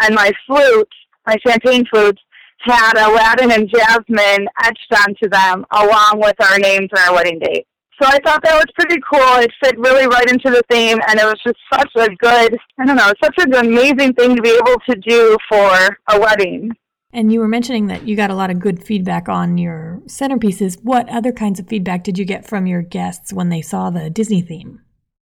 and 0.01 0.13
my 0.13 0.31
flute, 0.45 0.89
my 1.25 1.38
champagne 1.45 1.86
flutes, 1.89 2.21
had 2.59 2.93
Aladdin 2.97 3.51
and 3.51 3.69
Jasmine 3.69 4.47
etched 4.63 4.93
onto 5.07 5.29
them 5.29 5.65
along 5.71 6.13
with 6.15 6.36
our 6.41 6.59
names 6.59 6.89
and 6.91 6.99
our 6.99 7.15
wedding 7.15 7.39
date. 7.39 7.67
So 8.03 8.09
I 8.09 8.19
thought 8.19 8.43
that 8.43 8.55
was 8.55 8.65
pretty 8.77 9.01
cool. 9.09 9.39
It 9.39 9.49
fit 9.63 9.79
really 9.79 10.07
right 10.07 10.29
into 10.29 10.49
the 10.49 10.61
theme, 10.69 10.99
and 11.07 11.17
it 11.17 11.23
was 11.23 11.39
just 11.41 11.55
such 11.71 11.89
a 11.95 12.13
good, 12.15 12.57
I 12.77 12.85
don't 12.85 12.97
know, 12.97 13.13
such 13.23 13.35
an 13.37 13.53
amazing 13.53 14.11
thing 14.15 14.35
to 14.35 14.41
be 14.41 14.49
able 14.49 14.75
to 14.89 14.95
do 14.95 15.37
for 15.47 15.97
a 16.09 16.19
wedding. 16.19 16.73
And 17.13 17.31
you 17.31 17.39
were 17.39 17.47
mentioning 17.47 17.87
that 17.87 18.05
you 18.05 18.17
got 18.17 18.29
a 18.29 18.35
lot 18.35 18.51
of 18.51 18.59
good 18.59 18.83
feedback 18.83 19.29
on 19.29 19.57
your 19.57 20.01
centerpieces. 20.07 20.83
What 20.83 21.07
other 21.07 21.31
kinds 21.31 21.61
of 21.61 21.69
feedback 21.69 22.03
did 22.03 22.17
you 22.17 22.25
get 22.25 22.45
from 22.45 22.67
your 22.67 22.81
guests 22.81 23.31
when 23.31 23.47
they 23.47 23.61
saw 23.61 23.89
the 23.89 24.09
Disney 24.09 24.41
theme? 24.41 24.81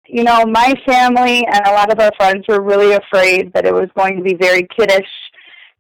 You 0.06 0.24
know, 0.24 0.46
my 0.46 0.76
family 0.86 1.48
and 1.48 1.66
a 1.66 1.72
lot 1.72 1.92
of 1.92 2.00
our 2.00 2.12
friends 2.18 2.46
were 2.48 2.62
really 2.62 2.94
afraid 2.94 3.52
that 3.54 3.66
it 3.66 3.74
was 3.74 3.90
going 3.98 4.18
to 4.18 4.24
be 4.24 4.36
very 4.36 4.68
kiddish, 4.78 5.10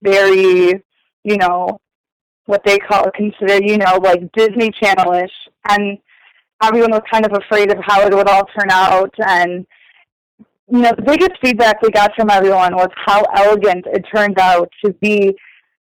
very, 0.01 0.81
you 1.23 1.37
know, 1.37 1.79
what 2.47 2.63
they 2.65 2.79
call 2.79 3.11
consider, 3.11 3.63
you 3.63 3.77
know, 3.77 3.99
like 4.01 4.31
Disney 4.31 4.71
Channel-ish. 4.71 5.29
And 5.69 5.99
everyone 6.61 6.91
was 6.91 7.01
kind 7.11 7.25
of 7.25 7.33
afraid 7.33 7.71
of 7.71 7.77
how 7.83 8.05
it 8.05 8.13
would 8.13 8.27
all 8.27 8.45
turn 8.45 8.69
out. 8.69 9.13
And, 9.19 9.65
you 10.67 10.81
know, 10.81 10.91
the 10.95 11.03
biggest 11.03 11.31
feedback 11.41 11.81
we 11.81 11.89
got 11.89 12.11
from 12.15 12.29
everyone 12.29 12.75
was 12.75 12.89
how 13.05 13.23
elegant 13.35 13.85
it 13.87 14.05
turned 14.13 14.39
out 14.39 14.69
to 14.83 14.91
be. 14.93 15.35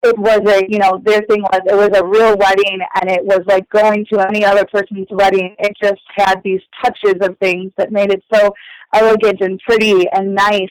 It 0.01 0.17
was 0.17 0.39
a, 0.47 0.65
you 0.69 0.79
know, 0.79 1.01
their 1.03 1.21
thing 1.23 1.41
was 1.41 1.62
it 1.65 1.75
was 1.75 1.89
a 1.93 2.05
real 2.05 2.38
wedding 2.38 2.79
and 3.01 3.12
it 3.12 3.25
was 3.25 3.41
like 3.47 3.69
going 3.69 4.05
to 4.13 4.25
any 4.29 4.45
other 4.45 4.65
person's 4.65 5.08
wedding. 5.10 5.55
It 5.60 5.73
just 5.82 6.01
had 6.15 6.41
these 6.43 6.62
touches 6.82 7.15
of 7.21 7.38
things 7.39 7.73
that 7.77 7.91
made 7.91 8.13
it 8.13 8.23
so 8.34 8.53
elegant 8.93 9.41
and 9.41 9.60
pretty 9.60 10.08
and 10.10 10.34
nice 10.34 10.69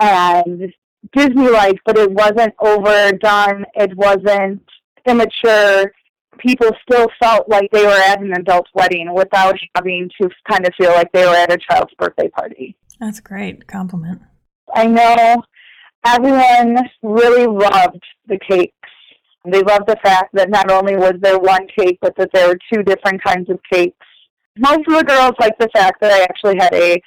and 0.00 0.70
Disney-like, 1.14 1.78
but 1.86 1.96
it 1.96 2.10
wasn't 2.10 2.54
overdone. 2.58 3.64
It 3.74 3.96
wasn't 3.96 4.62
immature 5.06 5.92
people 6.38 6.68
still 6.82 7.08
felt 7.20 7.48
like 7.48 7.70
they 7.72 7.84
were 7.84 7.92
at 7.92 8.20
an 8.20 8.32
adult 8.32 8.66
wedding 8.74 9.12
without 9.14 9.56
having 9.74 10.10
to 10.20 10.28
kind 10.50 10.66
of 10.66 10.72
feel 10.78 10.90
like 10.90 11.10
they 11.12 11.26
were 11.26 11.34
at 11.34 11.52
a 11.52 11.58
child's 11.58 11.92
birthday 11.98 12.28
party. 12.28 12.76
That's 13.00 13.20
great 13.20 13.66
compliment. 13.66 14.22
I 14.74 14.86
know 14.86 15.42
everyone 16.04 16.78
really 17.02 17.46
loved 17.46 18.02
the 18.26 18.38
cakes. 18.48 18.72
They 19.44 19.62
loved 19.62 19.86
the 19.86 19.96
fact 20.02 20.34
that 20.34 20.50
not 20.50 20.70
only 20.70 20.96
was 20.96 21.14
there 21.20 21.38
one 21.38 21.66
cake, 21.78 21.98
but 22.00 22.16
that 22.16 22.30
there 22.32 22.48
were 22.48 22.58
two 22.72 22.82
different 22.82 23.22
kinds 23.22 23.48
of 23.48 23.60
cakes. 23.70 23.96
Most 24.58 24.88
of 24.88 24.98
the 24.98 25.04
girls 25.04 25.34
liked 25.38 25.60
the 25.60 25.68
fact 25.74 26.00
that 26.00 26.10
I 26.10 26.22
actually 26.22 26.56
had 26.58 26.74
a 26.74 27.00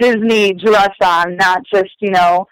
Disney 0.00 0.54
dress 0.54 0.94
on, 1.02 1.36
not 1.36 1.62
just, 1.72 1.90
you 2.00 2.10
know, 2.10 2.46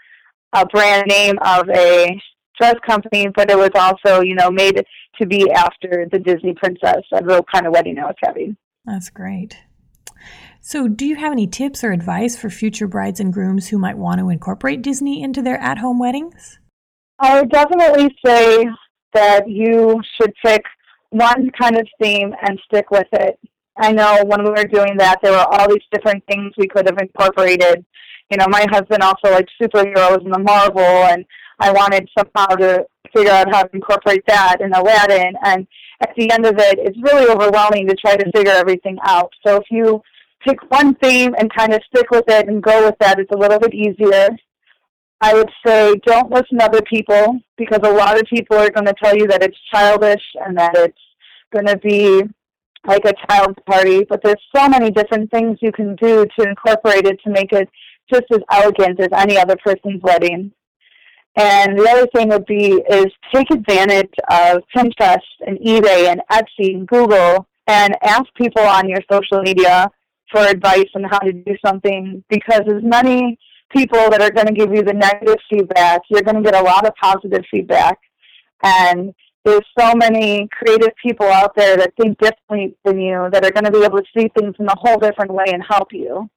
a 0.53 0.67
brand 0.67 1.07
name 1.07 1.37
of 1.43 1.69
a 1.71 2.21
dress 2.61 2.75
company, 2.87 3.29
but 3.35 3.51
it 3.51 3.57
was 3.57 3.71
also, 3.75 4.21
you 4.21 4.35
know, 4.35 4.51
made 4.51 4.77
to 5.21 5.27
be 5.27 5.51
after 5.51 6.07
the 6.11 6.19
Disney 6.19 6.55
princess, 6.55 7.03
a 7.13 7.25
real 7.25 7.45
kind 7.53 7.67
of 7.67 7.73
wedding 7.73 7.99
I 7.99 8.07
was 8.07 8.17
having. 8.23 8.57
That's 8.85 9.11
great. 9.11 9.57
So, 10.61 10.89
do 10.89 11.07
you 11.07 11.17
have 11.17 11.33
any 11.33 11.47
tips 11.47 11.83
or 11.83 11.93
advice 11.93 12.37
for 12.37 12.51
future 12.51 12.87
brides 12.87 13.21
and 13.21 13.33
grooms 13.33 13.69
who 13.69 13.79
might 13.79 13.97
want 13.97 14.21
to 14.21 14.29
incorporate 14.29 14.83
Disney 14.83 15.23
into 15.23 15.41
their 15.41 15.59
at 15.59 15.79
home 15.79 15.99
weddings? 15.99 16.59
I 17.19 17.41
would 17.41 17.51
definitely 17.51 18.15
say 18.25 18.67
that 19.15 19.49
you 19.49 20.01
should 20.17 20.33
pick 20.45 20.63
one 21.11 21.51
kind 21.59 21.77
of 21.77 21.87
theme 22.01 22.35
and 22.43 22.59
stick 22.67 22.91
with 22.91 23.07
it. 23.13 23.39
I 23.79 23.93
know 23.93 24.23
when 24.27 24.45
we 24.45 24.51
were 24.51 24.65
doing 24.65 24.97
that, 24.99 25.21
there 25.23 25.33
were 25.33 25.47
all 25.51 25.69
these 25.69 25.83
different 25.93 26.23
things 26.31 26.53
we 26.57 26.69
could 26.69 26.87
have 26.87 26.99
incorporated. 26.99 27.85
You 28.31 28.37
know, 28.37 28.47
my 28.49 28.67
husband 28.71 29.03
also 29.03 29.31
liked 29.31 29.51
superheroes 29.61 30.25
and 30.25 30.33
the 30.33 30.39
Marvel, 30.39 30.83
and 30.83 31.25
I 31.61 31.73
wanted 31.73 32.09
somehow 32.19 32.57
to 32.57 32.87
figure 33.15 33.33
out 33.33 33.53
how 33.53 33.63
to 33.65 33.75
incorporate 33.75 34.25
that 34.27 34.61
in 34.61 34.73
Aladdin. 34.73 35.35
And 35.45 35.67
at 36.01 36.15
the 36.17 36.31
end 36.31 36.47
of 36.47 36.59
it, 36.59 36.79
it's 36.79 36.99
really 37.03 37.31
overwhelming 37.31 37.87
to 37.89 37.95
try 37.95 38.17
to 38.17 38.33
figure 38.33 38.53
everything 38.53 38.99
out. 39.05 39.33
So 39.47 39.57
if 39.57 39.65
you 39.71 40.03
pick 40.47 40.59
one 40.71 40.95
theme 40.97 41.35
and 41.39 41.53
kind 41.55 41.73
of 41.75 41.83
stick 41.89 42.11
with 42.11 42.25
it 42.29 42.49
and 42.49 42.63
go 42.63 42.87
with 42.87 42.97
that, 43.01 43.19
it's 43.19 43.33
a 43.33 43.39
little 43.39 43.59
bit 43.59 43.75
easier. 43.75 44.31
I 45.21 45.35
would 45.35 45.51
say 45.67 45.95
don't 46.07 46.31
listen 46.31 46.59
to 46.59 46.65
other 46.65 46.81
people 46.83 47.39
because 47.59 47.81
a 47.83 47.93
lot 47.93 48.19
of 48.19 48.25
people 48.25 48.57
are 48.57 48.71
going 48.71 48.87
to 48.87 48.95
tell 49.03 49.15
you 49.15 49.27
that 49.27 49.43
it's 49.43 49.59
childish 49.71 50.23
and 50.47 50.57
that 50.57 50.75
it's 50.77 50.99
going 51.53 51.67
to 51.67 51.77
be 51.77 52.23
like 52.87 53.05
a 53.05 53.13
child's 53.29 53.59
party, 53.67 54.05
but 54.09 54.23
there's 54.25 54.41
so 54.57 54.67
many 54.67 54.91
different 54.91 55.31
things 55.31 55.59
you 55.61 55.73
can 55.73 55.95
do 55.97 56.27
to 56.39 56.49
incorporate 56.49 57.07
it 57.07 57.21
to 57.23 57.31
make 57.31 57.53
it 57.53 57.69
just 58.11 58.25
as 58.33 58.39
elegant 58.51 58.99
as 58.99 59.09
any 59.15 59.37
other 59.37 59.57
person's 59.63 60.01
wedding. 60.03 60.51
And 61.37 61.79
the 61.79 61.89
other 61.89 62.07
thing 62.15 62.29
would 62.31 62.47
be 62.47 62.83
is 62.91 63.07
take 63.33 63.51
advantage 63.51 64.13
of 64.31 64.63
Pinterest 64.77 65.19
and 65.47 65.59
eBay 65.59 66.11
and 66.11 66.21
Etsy 66.31 66.75
and 66.75 66.87
Google 66.89 67.47
and 67.67 67.97
ask 68.03 68.25
people 68.37 68.63
on 68.63 68.89
your 68.89 69.01
social 69.11 69.41
media 69.43 69.91
for 70.33 70.41
advice 70.41 70.89
on 70.95 71.05
how 71.05 71.19
to 71.21 71.33
do 71.33 71.55
something 71.65 72.25
because 72.29 72.63
as 72.67 72.83
many 72.83 73.39
people 73.75 74.11
that 74.11 74.21
are 74.21 74.31
going 74.31 74.47
to 74.47 74.53
give 74.53 74.75
you 74.75 74.83
the 74.83 74.93
negative 74.93 75.37
feedback, 75.49 76.03
you're 76.11 76.23
going 76.23 76.43
to 76.43 76.43
get 76.43 76.61
a 76.61 76.65
lot 76.65 76.87
of 76.87 76.93
positive 77.01 77.45
feedback. 77.51 77.99
And 78.63 79.15
there's 79.45 79.65
so 79.79 79.95
many 79.95 80.49
creative 80.53 80.91
people 81.03 81.27
out 81.27 81.55
there 81.57 81.77
that 81.77 81.95
think 81.99 82.19
differently 82.19 82.77
than 82.85 83.01
you 83.01 83.29
that 83.33 83.45
are 83.45 83.53
going 83.53 83.65
to 83.65 83.71
be 83.71 83.85
able 83.85 83.99
to 83.99 84.05
see 84.17 84.31
things 84.39 84.55
in 84.59 84.67
a 84.67 84.77
whole 84.77 84.99
different 84.99 85.33
way 85.33 85.47
and 85.47 85.63
help 85.69 85.93
you. 85.93 86.29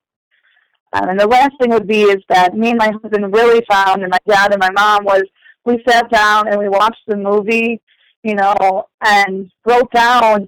Um, 0.94 1.10
and 1.10 1.20
the 1.20 1.28
last 1.28 1.52
thing 1.60 1.72
would 1.72 1.88
be 1.88 2.04
is 2.04 2.24
that 2.30 2.56
me 2.56 2.70
and 2.70 2.78
my 2.78 2.92
husband 2.92 3.34
really 3.34 3.66
found, 3.70 4.04
and 4.04 4.12
my 4.12 4.20
dad 4.28 4.52
and 4.52 4.60
my 4.60 4.72
mom 4.72 5.04
was, 5.06 5.24
we 5.66 5.84
sat 5.88 6.10
down 6.12 6.48
and 6.48 6.60
we 6.60 6.70
watched 6.70 7.02
the 7.08 7.18
movie, 7.18 7.82
you 8.24 8.36
know, 8.36 8.88
and 9.04 9.52
wrote 9.66 9.92
down 9.92 10.48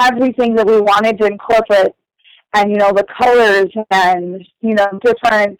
everything 0.00 0.54
that 0.54 0.66
we 0.66 0.80
wanted 0.80 1.18
to 1.18 1.26
incorporate, 1.26 1.92
and 2.54 2.70
you 2.70 2.76
know 2.76 2.92
the 2.92 3.04
colors 3.04 3.70
and 3.90 4.46
you 4.60 4.74
know 4.74 4.86
different 5.02 5.58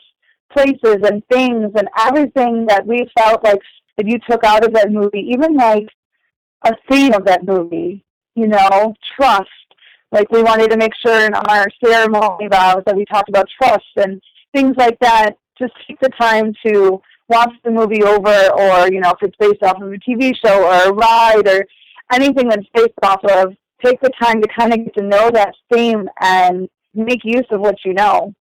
places 0.52 0.98
and 1.04 1.22
things 1.28 1.70
and 1.74 1.88
everything 1.98 2.66
that 2.66 2.86
we 2.86 3.08
felt 3.18 3.42
like 3.44 3.60
that 3.96 4.06
you 4.06 4.18
took 4.28 4.44
out 4.44 4.64
of 4.64 4.72
that 4.74 4.90
movie, 4.90 5.26
even 5.30 5.54
like 5.56 5.88
a 6.64 6.72
theme 6.90 7.12
of 7.14 7.24
that 7.24 7.44
movie, 7.44 8.04
you 8.34 8.46
know, 8.46 8.94
trust. 9.16 9.48
Like 10.12 10.30
we 10.30 10.42
wanted 10.42 10.70
to 10.70 10.76
make 10.76 10.92
sure 11.04 11.26
in 11.26 11.34
our 11.34 11.66
ceremony 11.84 12.48
vows 12.48 12.82
that 12.86 12.96
we 12.96 13.04
talked 13.04 13.28
about 13.28 13.48
trust 13.60 13.84
and 13.96 14.20
things 14.54 14.74
like 14.76 14.98
that. 15.00 15.36
Just 15.58 15.72
take 15.86 15.98
the 16.00 16.10
time 16.10 16.52
to 16.66 17.00
watch 17.28 17.52
the 17.64 17.70
movie 17.70 18.02
over 18.02 18.50
or, 18.52 18.92
you 18.92 19.00
know, 19.00 19.10
if 19.10 19.22
it's 19.22 19.36
based 19.38 19.62
off 19.62 19.80
of 19.80 19.92
a 19.92 19.96
TV 19.96 20.34
show 20.36 20.64
or 20.64 20.90
a 20.90 20.92
ride 20.92 21.48
or 21.48 21.66
anything 22.12 22.48
that's 22.48 22.66
based 22.74 22.92
off 23.02 23.24
of, 23.24 23.54
take 23.84 24.00
the 24.00 24.10
time 24.20 24.40
to 24.40 24.48
kind 24.48 24.72
of 24.72 24.84
get 24.84 24.94
to 24.96 25.02
know 25.02 25.30
that 25.30 25.54
theme 25.72 26.08
and 26.20 26.68
make 26.94 27.20
use 27.24 27.46
of 27.50 27.60
what 27.60 27.76
you 27.84 27.92
know. 27.92 28.32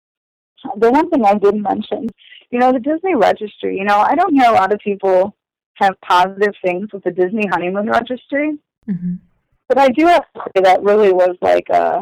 The 0.77 0.91
one 0.91 1.09
thing 1.09 1.25
I 1.25 1.35
didn't 1.35 1.61
mention, 1.61 2.09
you 2.51 2.59
know, 2.59 2.71
the 2.71 2.79
Disney 2.79 3.15
registry, 3.15 3.77
you 3.77 3.83
know, 3.83 3.97
I 3.99 4.15
don't 4.15 4.33
hear 4.33 4.49
a 4.49 4.53
lot 4.53 4.73
of 4.73 4.79
people 4.79 5.35
have 5.75 5.99
positive 6.01 6.53
things 6.63 6.89
with 6.93 7.03
the 7.03 7.11
Disney 7.11 7.47
honeymoon 7.47 7.89
registry. 7.89 8.57
Mm-hmm. 8.89 9.15
But 9.67 9.77
I 9.79 9.89
do 9.89 10.05
have 10.07 10.25
to 10.35 10.41
say 10.55 10.61
that 10.63 10.83
really 10.83 11.11
was 11.11 11.35
like 11.41 11.67
a 11.69 12.01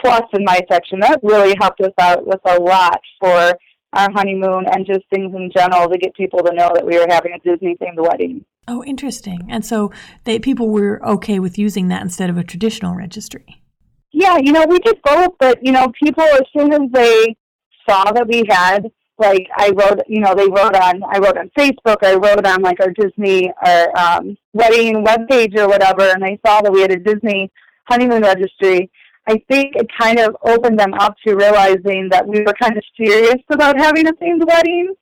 plus 0.00 0.22
in 0.32 0.44
my 0.44 0.60
section. 0.70 1.00
That 1.00 1.20
really 1.22 1.54
helped 1.60 1.80
us 1.80 1.92
out 1.98 2.26
with 2.26 2.40
a 2.44 2.60
lot 2.60 3.00
for 3.20 3.54
our 3.92 4.10
honeymoon 4.12 4.66
and 4.70 4.86
just 4.86 5.00
things 5.12 5.34
in 5.34 5.50
general 5.54 5.88
to 5.88 5.98
get 5.98 6.14
people 6.14 6.40
to 6.44 6.52
know 6.54 6.70
that 6.74 6.86
we 6.86 6.98
were 6.98 7.06
having 7.08 7.32
a 7.32 7.38
Disney 7.40 7.76
themed 7.76 7.96
wedding. 7.96 8.44
Oh, 8.68 8.84
interesting. 8.84 9.48
And 9.48 9.64
so 9.64 9.90
they 10.24 10.38
people 10.38 10.68
were 10.68 11.04
okay 11.06 11.40
with 11.40 11.58
using 11.58 11.88
that 11.88 12.02
instead 12.02 12.30
of 12.30 12.36
a 12.36 12.44
traditional 12.44 12.94
registry. 12.94 13.62
Yeah, 14.12 14.38
you 14.38 14.52
know, 14.52 14.64
we 14.68 14.78
did 14.80 15.00
both, 15.02 15.34
but 15.38 15.64
you 15.64 15.72
know, 15.72 15.92
people 16.02 16.22
as 16.22 16.42
soon 16.56 16.72
as 16.72 16.90
they 16.92 17.36
saw 17.88 18.12
that 18.12 18.28
we 18.28 18.44
had 18.48 18.90
like 19.20 19.46
I 19.56 19.70
wrote, 19.70 20.00
you 20.08 20.20
know, 20.20 20.34
they 20.34 20.48
wrote 20.48 20.74
on, 20.74 21.02
I 21.04 21.18
wrote 21.18 21.38
on 21.38 21.50
Facebook, 21.56 21.98
I 22.02 22.14
wrote 22.14 22.46
on 22.46 22.62
like 22.62 22.80
our 22.80 22.90
Disney, 22.90 23.52
our 23.62 23.96
um, 23.96 24.36
wedding 24.52 25.04
webpage 25.04 25.56
or 25.56 25.68
whatever, 25.68 26.02
and 26.02 26.22
they 26.22 26.40
saw 26.44 26.60
that 26.62 26.72
we 26.72 26.80
had 26.80 26.92
a 26.92 26.98
Disney 26.98 27.50
honeymoon 27.86 28.22
registry. 28.22 28.90
I 29.28 29.42
think 29.48 29.76
it 29.76 29.86
kind 29.98 30.18
of 30.18 30.36
opened 30.44 30.78
them 30.78 30.94
up 30.94 31.14
to 31.26 31.36
realizing 31.36 32.08
that 32.10 32.26
we 32.26 32.40
were 32.40 32.54
kind 32.60 32.76
of 32.76 32.82
serious 32.96 33.42
about 33.50 33.78
having 33.78 34.06
a 34.08 34.12
themed 34.14 34.46
wedding. 34.46 34.94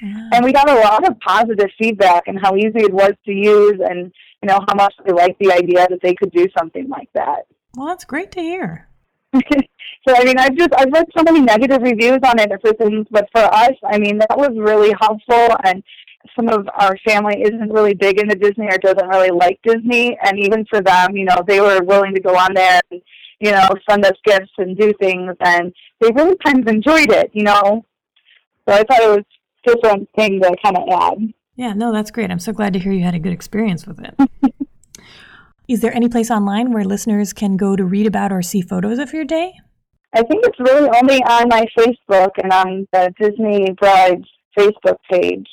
Yeah. 0.00 0.30
And 0.32 0.44
we 0.44 0.52
got 0.52 0.70
a 0.70 0.74
lot 0.74 1.06
of 1.06 1.18
positive 1.20 1.68
feedback 1.78 2.24
and 2.26 2.38
how 2.40 2.56
easy 2.56 2.80
it 2.80 2.92
was 2.92 3.12
to 3.26 3.32
use 3.32 3.80
and, 3.80 4.12
you 4.42 4.48
know, 4.48 4.60
how 4.66 4.74
much 4.74 4.94
they 5.04 5.12
liked 5.12 5.38
the 5.38 5.52
idea 5.52 5.86
that 5.88 6.00
they 6.02 6.14
could 6.14 6.30
do 6.30 6.46
something 6.56 6.88
like 6.88 7.10
that. 7.14 7.46
Well, 7.76 7.88
that's 7.88 8.04
great 8.04 8.30
to 8.32 8.40
hear. 8.40 8.88
So 10.06 10.14
I 10.14 10.24
mean, 10.24 10.38
I've 10.38 10.56
just 10.56 10.70
I've 10.76 10.92
read 10.92 11.06
so 11.16 11.22
many 11.22 11.40
negative 11.40 11.80
reviews 11.82 12.18
on 12.24 12.36
things, 12.36 13.06
but 13.10 13.28
for 13.32 13.42
us, 13.42 13.72
I 13.84 13.98
mean, 13.98 14.18
that 14.18 14.36
was 14.36 14.50
really 14.54 14.94
helpful. 15.00 15.56
And 15.64 15.82
some 16.36 16.48
of 16.48 16.68
our 16.78 16.96
family 17.06 17.42
isn't 17.42 17.72
really 17.72 17.94
big 17.94 18.20
into 18.20 18.34
Disney 18.34 18.66
or 18.66 18.78
doesn't 18.78 19.08
really 19.08 19.30
like 19.30 19.58
Disney, 19.62 20.16
and 20.22 20.38
even 20.38 20.64
for 20.66 20.80
them, 20.80 21.16
you 21.16 21.24
know, 21.24 21.42
they 21.46 21.60
were 21.60 21.82
willing 21.82 22.14
to 22.14 22.20
go 22.20 22.36
on 22.36 22.54
there 22.54 22.80
and 22.90 23.00
you 23.40 23.50
know 23.50 23.68
send 23.88 24.04
us 24.04 24.16
gifts 24.24 24.52
and 24.58 24.76
do 24.76 24.92
things, 25.00 25.34
and 25.40 25.72
they 26.00 26.10
really 26.14 26.36
kind 26.44 26.60
of 26.60 26.68
enjoyed 26.68 27.10
it, 27.10 27.30
you 27.32 27.44
know. 27.44 27.84
So 28.68 28.74
I 28.74 28.82
thought 28.84 29.02
it 29.02 29.16
was 29.16 29.24
just 29.66 29.82
one 29.82 30.06
thing 30.16 30.40
to 30.40 30.54
kind 30.62 30.76
of 30.76 30.84
add. 30.90 31.32
Yeah, 31.56 31.72
no, 31.72 31.92
that's 31.92 32.10
great. 32.10 32.30
I'm 32.30 32.38
so 32.38 32.52
glad 32.52 32.72
to 32.72 32.78
hear 32.78 32.92
you 32.92 33.04
had 33.04 33.14
a 33.14 33.18
good 33.18 33.32
experience 33.32 33.86
with 33.86 34.00
it. 34.00 34.14
Is 35.68 35.80
there 35.80 35.94
any 35.94 36.08
place 36.08 36.30
online 36.30 36.72
where 36.72 36.84
listeners 36.84 37.32
can 37.32 37.56
go 37.56 37.74
to 37.74 37.84
read 37.84 38.06
about 38.06 38.32
or 38.32 38.42
see 38.42 38.60
photos 38.60 38.98
of 38.98 39.14
your 39.14 39.24
day? 39.24 39.54
I 40.14 40.22
think 40.22 40.44
it's 40.46 40.60
really 40.60 40.88
only 41.00 41.22
on 41.24 41.48
my 41.48 41.66
Facebook 41.76 42.30
and 42.42 42.52
on 42.52 42.86
the 42.92 43.12
Disney 43.18 43.72
Brides 43.72 44.28
Facebook 44.56 44.96
page. 45.10 45.48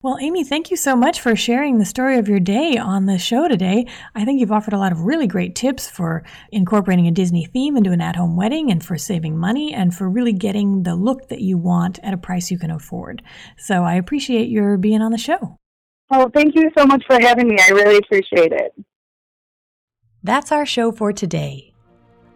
Well, 0.00 0.18
Amy, 0.20 0.42
thank 0.42 0.72
you 0.72 0.76
so 0.76 0.96
much 0.96 1.20
for 1.20 1.36
sharing 1.36 1.78
the 1.78 1.84
story 1.84 2.18
of 2.18 2.28
your 2.28 2.40
day 2.40 2.76
on 2.76 3.06
the 3.06 3.18
show 3.18 3.46
today. 3.46 3.86
I 4.16 4.24
think 4.24 4.40
you've 4.40 4.50
offered 4.50 4.74
a 4.74 4.78
lot 4.78 4.90
of 4.90 5.02
really 5.02 5.28
great 5.28 5.54
tips 5.54 5.88
for 5.88 6.24
incorporating 6.50 7.06
a 7.06 7.12
Disney 7.12 7.44
theme 7.44 7.76
into 7.76 7.92
an 7.92 8.00
at 8.00 8.16
home 8.16 8.34
wedding 8.34 8.72
and 8.72 8.84
for 8.84 8.98
saving 8.98 9.38
money 9.38 9.72
and 9.72 9.94
for 9.94 10.10
really 10.10 10.32
getting 10.32 10.82
the 10.82 10.96
look 10.96 11.28
that 11.28 11.40
you 11.40 11.56
want 11.56 12.00
at 12.02 12.14
a 12.14 12.16
price 12.16 12.50
you 12.50 12.58
can 12.58 12.72
afford. 12.72 13.22
So 13.56 13.84
I 13.84 13.94
appreciate 13.94 14.48
your 14.48 14.76
being 14.76 15.02
on 15.02 15.12
the 15.12 15.18
show. 15.18 15.58
Oh, 16.10 16.28
thank 16.34 16.56
you 16.56 16.70
so 16.76 16.84
much 16.84 17.04
for 17.06 17.20
having 17.20 17.46
me. 17.46 17.58
I 17.60 17.70
really 17.70 17.98
appreciate 17.98 18.52
it. 18.52 18.72
That's 20.22 20.50
our 20.50 20.66
show 20.66 20.90
for 20.90 21.12
today. 21.12 21.71